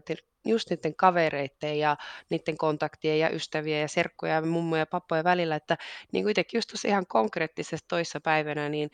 [0.49, 1.97] just niiden kavereiden ja
[2.31, 5.77] niiden kontaktien ja ystävien ja serkkuja ja mummoja ja pappoja välillä, että
[6.13, 8.91] niin kuin itsekin just ihan konkreettisesti toissa päivänä, niin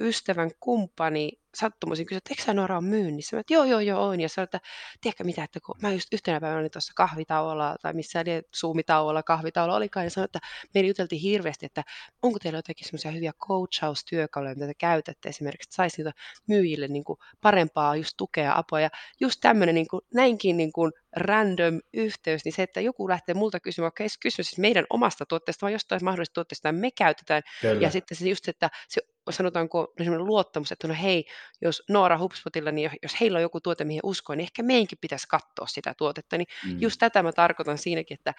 [0.00, 3.36] ystävän kumppani sattumoisin kysyi, että eikö sä Nora on myynnissä?
[3.36, 4.20] Mä, että joo, joo, joo, on.
[4.20, 4.60] Ja sanoin, että
[5.00, 9.22] tiedätkö mitä, että kun mä just yhtenä päivänä olin tuossa kahvitauolla tai missä oli zoomitauolla,
[9.22, 10.38] kahvitauolla olikaan, ja sanoin, että
[10.74, 11.82] meillä juteltiin hirveästi, että
[12.22, 16.12] onko teillä jotakin semmoisia hyviä coachaustyökaluja, mitä te käytätte esimerkiksi, että saisi niitä
[16.46, 18.80] myyjille niin kuin parempaa just tukea, apua.
[18.80, 20.79] Ja just tämmöinen niin kuin, näinkin niin kuin
[21.16, 25.26] random yhteys, niin se, että joku lähtee multa kysymään, vaikka ei kysy siis meidän omasta
[25.26, 27.42] tuotteesta, vaan jostain mahdollisesta tuotteesta, me käytetään.
[27.60, 27.80] Kyllä.
[27.80, 31.24] Ja sitten se just, että se sanotaanko luottamus, että no hei,
[31.62, 35.28] jos Noora HubSpotilla, niin jos heillä on joku tuote, mihin uskoo, niin ehkä meidänkin pitäisi
[35.28, 36.38] katsoa sitä tuotetta.
[36.38, 36.80] Niin mm.
[36.80, 38.34] just tätä mä tarkoitan siinäkin, että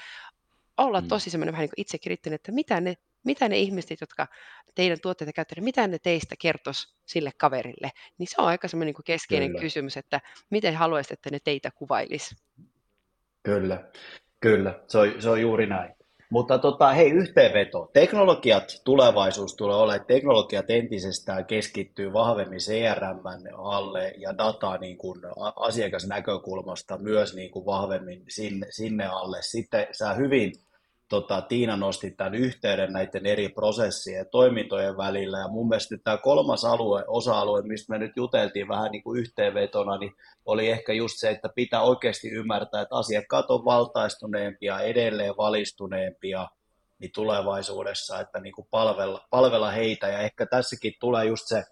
[0.78, 1.08] olla mm.
[1.08, 4.28] tosi semmoinen vähän niin kuin itsekriittinen, että mitä ne, mitä ne ihmiset, jotka
[4.76, 9.04] teidän tuotteita käyttävät, mitä ne teistä kertoisi sille kaverille, niin se on aika semmoinen niin
[9.06, 9.62] keskeinen Kyllä.
[9.62, 12.36] kysymys, että miten haluaisit, että ne teitä kuvailisi.
[13.44, 13.84] Kyllä,
[14.40, 15.96] kyllä, se on, se on juuri näin.
[16.32, 17.90] Mutta tota, hei, yhteenveto.
[17.94, 23.20] Teknologiat, tulevaisuus tulee olemaan, teknologiat entisestään keskittyy vahvemmin CRM
[23.58, 25.22] alle ja data niin kuin
[25.56, 29.38] asiakasnäkökulmasta myös niin kuin vahvemmin sinne, sinne alle.
[29.42, 30.54] Sitten sä hyvin
[31.12, 35.40] tota, Tiina nosti tämän yhteyden näiden eri prosessien ja toimintojen välillä.
[35.40, 39.98] Ja mun mielestä tämä kolmas alue, osa-alue, mistä me nyt juteltiin vähän niin kuin yhteenvetona,
[39.98, 40.14] niin
[40.46, 46.48] oli ehkä just se, että pitää oikeasti ymmärtää, että asiakkaat on valtaistuneempia, edelleen valistuneempia
[47.00, 50.08] niin tulevaisuudessa, että niin kuin palvella, palvella heitä.
[50.08, 51.64] Ja ehkä tässäkin tulee just se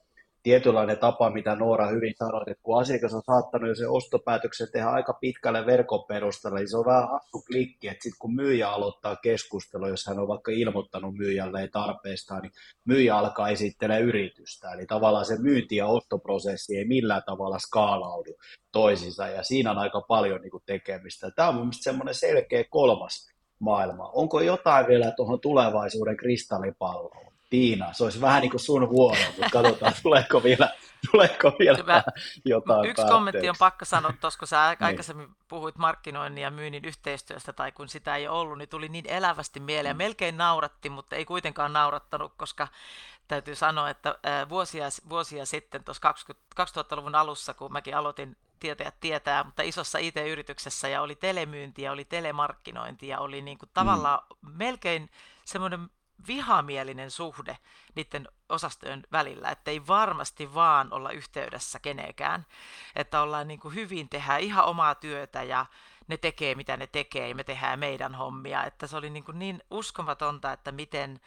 [0.44, 4.90] tietynlainen tapa, mitä Noora hyvin sanoi, että kun asiakas on saattanut jo sen ostopäätöksen tehdä
[4.90, 9.16] aika pitkälle verkon perusteella, niin se on vähän hassu klikki, että sitten kun myyjä aloittaa
[9.16, 12.52] keskustelua, jos hän on vaikka ilmoittanut myyjälle tarpeesta, niin
[12.86, 14.72] myyjä alkaa esittelee yritystä.
[14.72, 18.36] Eli tavallaan se myynti- ja ostoprosessi ei millään tavalla skaalaudu
[18.72, 21.32] toisinsa, ja siinä on aika paljon niin tekemistä.
[21.32, 23.30] Tämä on mielestäni semmoinen selkeä kolmas
[23.60, 24.10] maailma.
[24.14, 27.29] Onko jotain vielä tuohon tulevaisuuden kristallipalloon?
[27.50, 30.70] Tiina, se olisi vähän niin kuin sun vuoro, mutta katsotaan, tuleeko vielä,
[31.12, 32.04] tuleeko vielä Mä,
[32.46, 33.14] jotain Yksi päätteeksi.
[33.14, 34.86] kommentti on pakko sanoa tuossa, kun sä niin.
[34.86, 39.60] aikaisemmin puhuit markkinoinnin ja myynnin yhteistyöstä, tai kun sitä ei ollut, niin tuli niin elävästi
[39.60, 39.96] mieleen.
[39.96, 39.98] Mm.
[39.98, 42.68] Melkein nauratti, mutta ei kuitenkaan naurattanut, koska
[43.28, 44.16] täytyy sanoa, että
[44.50, 46.14] vuosia, vuosia sitten, tuossa
[46.60, 53.20] 2000-luvun alussa, kun mäkin aloitin tietäjät tietää, mutta isossa IT-yrityksessä ja oli telemyyntiä, oli telemarkkinointia,
[53.20, 54.52] oli niin kuin tavallaan mm.
[54.58, 55.10] melkein
[55.46, 55.90] semmoinen
[56.28, 57.58] vihamielinen suhde
[57.96, 62.46] niiden osastojen välillä, että ei varmasti vaan olla yhteydessä kenekään,
[62.96, 65.66] että ollaan niin kuin hyvin tehdä ihan omaa työtä ja
[66.08, 69.40] ne tekee mitä ne tekee ja me tehdään meidän hommia, että se oli niin, kuin
[69.40, 71.20] niin uskomatonta, että miten,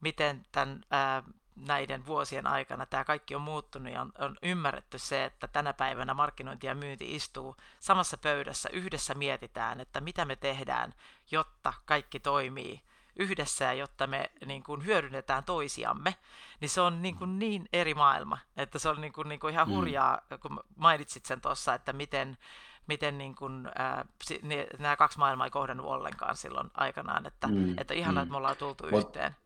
[0.00, 1.22] miten tämän ää,
[1.56, 6.14] näiden vuosien aikana tämä kaikki on muuttunut ja on, on ymmärretty se, että tänä päivänä
[6.14, 10.94] markkinointi ja myynti istuu samassa pöydässä, yhdessä mietitään, että mitä me tehdään,
[11.30, 12.82] jotta kaikki toimii
[13.18, 16.14] yhdessä ja jotta me niin kuin hyödynnetään toisiamme,
[16.60, 19.54] niin se on niin, kuin niin eri maailma, että se on niin kuin, niin kuin
[19.54, 19.74] ihan mm.
[19.74, 20.38] hurjaa, mm.
[20.38, 22.38] kun mainitsit sen tuossa, että miten,
[22.86, 24.04] miten niin kuin, ää,
[24.42, 27.78] ne, nämä kaksi maailmaa ei kohdannut ollenkaan silloin aikanaan, että, mm.
[27.78, 28.26] että ihanaa, mm.
[28.26, 29.36] että me ollaan tultu Mut, yhteen.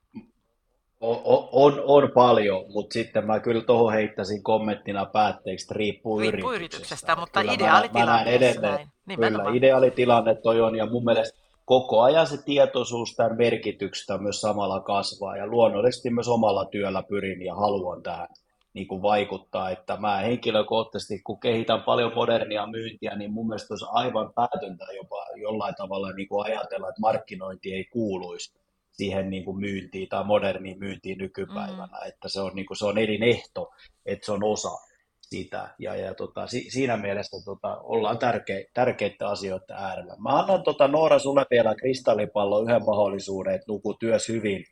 [1.01, 1.21] On,
[1.53, 7.13] on, on paljon, mutta sitten mä kyllä tuohon heittäisin kommenttina päätteeksi, että riippuu, riippuu yrityksestä.
[7.13, 11.42] yrityksestä mutta ideaalitilanne edelleen, Kyllä, ideaalitilanne toi on, ja mun mielestä
[11.73, 17.43] koko ajan se tietoisuus tämän merkityksestä myös samalla kasvaa, ja luonnollisesti myös omalla työllä pyrin
[17.43, 18.29] ja haluan tähän
[18.75, 23.87] niin kuin vaikuttaa, että mä henkilökohtaisesti, kun kehitän paljon modernia myyntiä, niin mun mielestä olisi
[23.89, 28.55] aivan päätöntä jopa jollain tavalla niin kuin ajatella, että markkinointi ei kuuluisi
[28.91, 32.09] siihen niin kuin myyntiin tai moderniin myyntiin nykypäivänä, mm.
[32.09, 33.71] että se on, niin kuin, se on elinehto,
[34.07, 34.92] että se on osa
[35.33, 40.15] sitä, ja, ja tota, si, siinä mielessä tota, ollaan tärke, tärkeitä asioita äärellä.
[40.19, 44.65] Mä annan tota, Noora sulle vielä kristallipallo yhden mahdollisuuden, että nuku työs hyvin,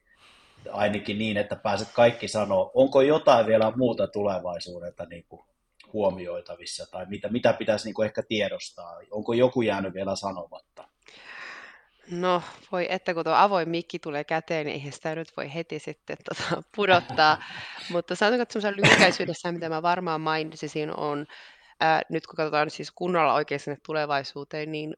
[0.72, 5.42] ainakin niin, että pääset kaikki sanoa, onko jotain vielä muuta tulevaisuudelta niin kuin
[5.92, 10.89] huomioitavissa, tai mitä, mitä pitäisi niin kuin ehkä tiedostaa, onko joku jäänyt vielä sanomatta?
[12.10, 12.42] No
[12.72, 16.16] voi että kun tuo avoin mikki tulee käteen, niin eihän sitä nyt voi heti sitten
[16.28, 17.44] tota, pudottaa.
[17.90, 21.26] Mutta sanotaanko, että semmoisen lyhykäisyydessä, mitä mä varmaan mainitsisin, on,
[21.80, 24.94] ää, nyt kun katsotaan siis kunnolla oikein sinne tulevaisuuteen, niin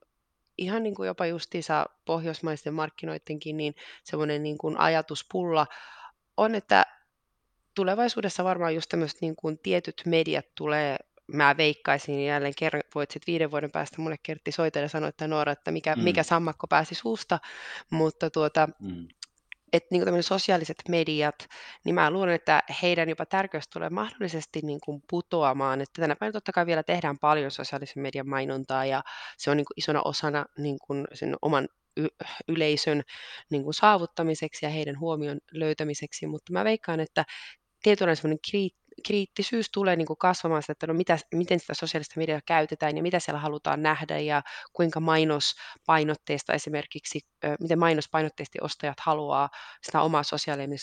[0.59, 5.67] ihan niin kuin jopa justiinsa pohjoismaisten markkinoidenkin, niin semmoinen niin kuin ajatuspulla
[6.37, 6.87] on, että
[7.75, 10.97] tulevaisuudessa varmaan just tämmöiset niin kuin tietyt mediat tulee
[11.33, 15.09] mä veikkaisin niin jälleen kerran, voit sitten viiden vuoden päästä mulle Kertti soitella ja sanoa,
[15.09, 16.03] että Noora, että mikä, mm.
[16.03, 17.39] mikä sammakko pääsi suusta,
[17.91, 19.09] mutta tuota, mm.
[19.73, 21.49] että niin kuin sosiaaliset mediat,
[21.85, 26.33] niin mä luulen, että heidän jopa tärkeys tulee mahdollisesti niin kuin putoamaan, että tänä päivänä
[26.33, 29.03] totta kai vielä tehdään paljon sosiaalisen median mainontaa ja
[29.39, 33.03] se on niin kuin isona osana niin kuin sen oman y- yleisön
[33.51, 37.25] niin kuin saavuttamiseksi ja heidän huomion löytämiseksi, mutta mä veikkaan, että
[37.83, 38.39] tietynlainen semmoinen
[39.07, 43.03] kriittisyys tulee niin kuin kasvamaan sitä, että no mitä, miten sitä sosiaalista mediaa käytetään ja
[43.03, 47.21] mitä siellä halutaan nähdä ja kuinka mainospainotteista esimerkiksi,
[47.61, 49.49] miten mainospainotteisesti ostajat haluaa
[49.83, 50.23] sitä omaa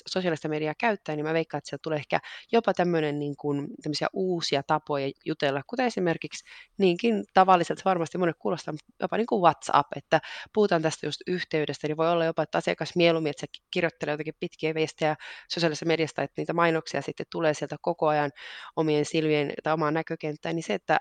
[0.08, 2.20] sosiaalista mediaa käyttää, niin mä veikkaan, että sieltä tulee ehkä
[2.52, 3.68] jopa tämmöinen niin kuin,
[4.14, 6.46] uusia tapoja jutella, kuten esimerkiksi
[6.78, 10.20] niinkin tavalliselta varmasti monet kuulostaa jopa niin kuin WhatsApp, että
[10.54, 14.34] puhutaan tästä just yhteydestä, niin voi olla jopa, että asiakas mieluummin, että se kirjoittelee jotakin
[14.40, 15.16] pitkiä viestejä
[15.50, 18.32] sosiaalisessa mediasta, että niitä mainoksia sitten tulee sieltä koko ajan
[18.76, 20.98] omien silmien tai omaan näkökenttään, niin se, että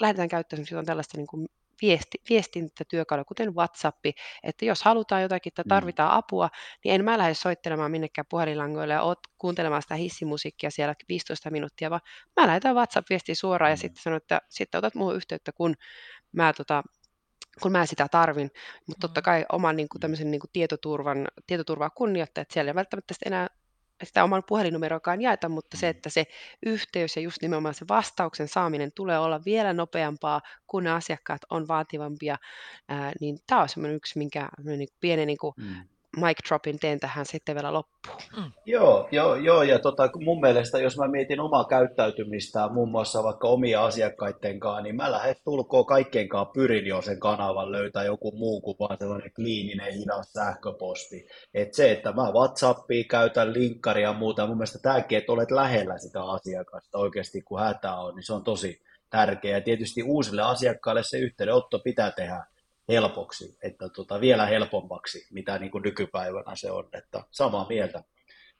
[0.00, 1.46] lähdetään käyttämään tällaista niin kuin
[1.82, 4.06] viesti, viestintätyökalu, kuten WhatsApp,
[4.42, 5.68] että jos halutaan jotakin tai mm.
[5.68, 6.48] tarvitaan apua,
[6.84, 11.90] niin en mä lähde soittelemaan minnekään puhelinlangoille ja oot kuuntelemaan sitä hissimusiikkia siellä 15 minuuttia,
[11.90, 12.00] vaan
[12.40, 13.80] mä lähetän WhatsApp-viestiä suoraan ja mm.
[13.80, 15.74] sitten sanon, että sitten otat muuhun yhteyttä, kun
[16.32, 16.82] mä tota,
[17.62, 18.50] kun mä sitä tarvin,
[18.86, 19.24] mutta totta mm.
[19.24, 23.46] kai oman niin kuin, tämmöisen niin kuin tietoturvan, tietoturvaa kunnioittaa, että siellä ei välttämättä enää
[24.04, 25.90] sitä oman puhelinnumeroakaan jaeta, mutta se, mm.
[25.90, 26.26] että se
[26.66, 31.68] yhteys ja just nimenomaan se vastauksen saaminen tulee olla vielä nopeampaa, kun ne asiakkaat on
[31.68, 32.36] vaativampia,
[32.88, 35.74] ää, niin tämä on semmoinen yksi, minkä niin pienen niin kuin, mm
[36.16, 38.16] mic dropin teen tähän sitten vielä loppuun.
[38.36, 38.52] Mm.
[38.66, 43.48] Joo, joo, joo, ja tota, mun mielestä, jos mä mietin omaa käyttäytymistä, muun muassa vaikka
[43.48, 48.32] omia asiakkaiden kanssa, niin mä lähden tulkoon kaikkien kanssa pyrin jo sen kanavan löytää joku
[48.32, 51.26] muu kuin vaan sellainen kliininen hidas sähköposti.
[51.54, 55.98] Et se, että mä Whatsappia käytän, linkkaria ja muuta, mun mielestä tämäkin, että olet lähellä
[55.98, 59.58] sitä asiakasta oikeasti, kun hätä on, niin se on tosi tärkeää.
[59.58, 62.44] Ja tietysti uusille asiakkaille se yhteydenotto pitää tehdä
[62.90, 68.04] helpoksi, että tota, vielä helpommaksi, mitä niin kuin nykypäivänä se on, että samaa mieltä,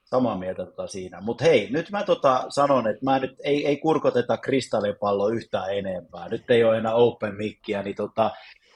[0.04, 1.20] samaa mieltä tota siinä.
[1.20, 6.28] Mutta hei, nyt mä tota sanon, että mä nyt ei, ei kurkoteta kristallipallo yhtään enempää.
[6.28, 8.30] Nyt ei ole enää open mickiä, niin tota,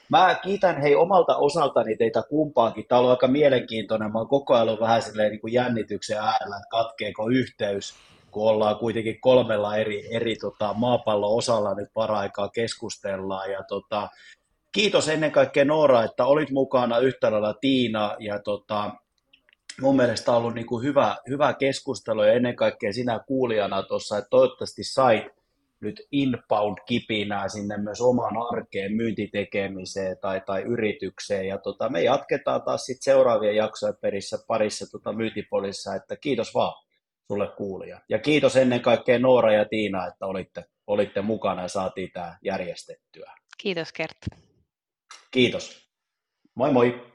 [0.09, 2.85] Mä kiitän hei omalta osaltani teitä kumpaakin.
[2.87, 4.11] Tämä on aika mielenkiintoinen.
[4.11, 7.95] Mä oon koko ajan ollut vähän silleen niin kuin jännityksen äärellä, että katkeeko yhteys,
[8.31, 13.51] kun ollaan kuitenkin kolmella eri, eri tota, maapallon osalla nyt paraikaa keskustellaan.
[13.51, 14.09] Ja, tota,
[14.75, 18.91] kiitos ennen kaikkea Noora, että olit mukana yhtä lailla Tiina ja tota,
[19.81, 24.17] mun mielestä on ollut niin kuin hyvä, hyvä keskustelu ja ennen kaikkea sinä kuulijana tuossa,
[24.17, 25.23] että toivottavasti sait
[25.79, 31.47] nyt inbound-kipinää sinne myös omaan arkeen, myyntitekemiseen tai, tai yritykseen.
[31.47, 36.83] Ja tota, me jatketaan taas sit seuraavien jaksojen perissä parissa tota, myyntipolissa, että kiitos vaan
[37.27, 38.01] sulle kuulija.
[38.09, 43.31] Ja kiitos ennen kaikkea Noora ja Tiina, että olitte, olitte mukana ja saatiin tämä järjestettyä.
[43.57, 44.44] Kiitos Kert.
[45.31, 45.69] Kiitos.
[46.55, 47.14] Moi moi.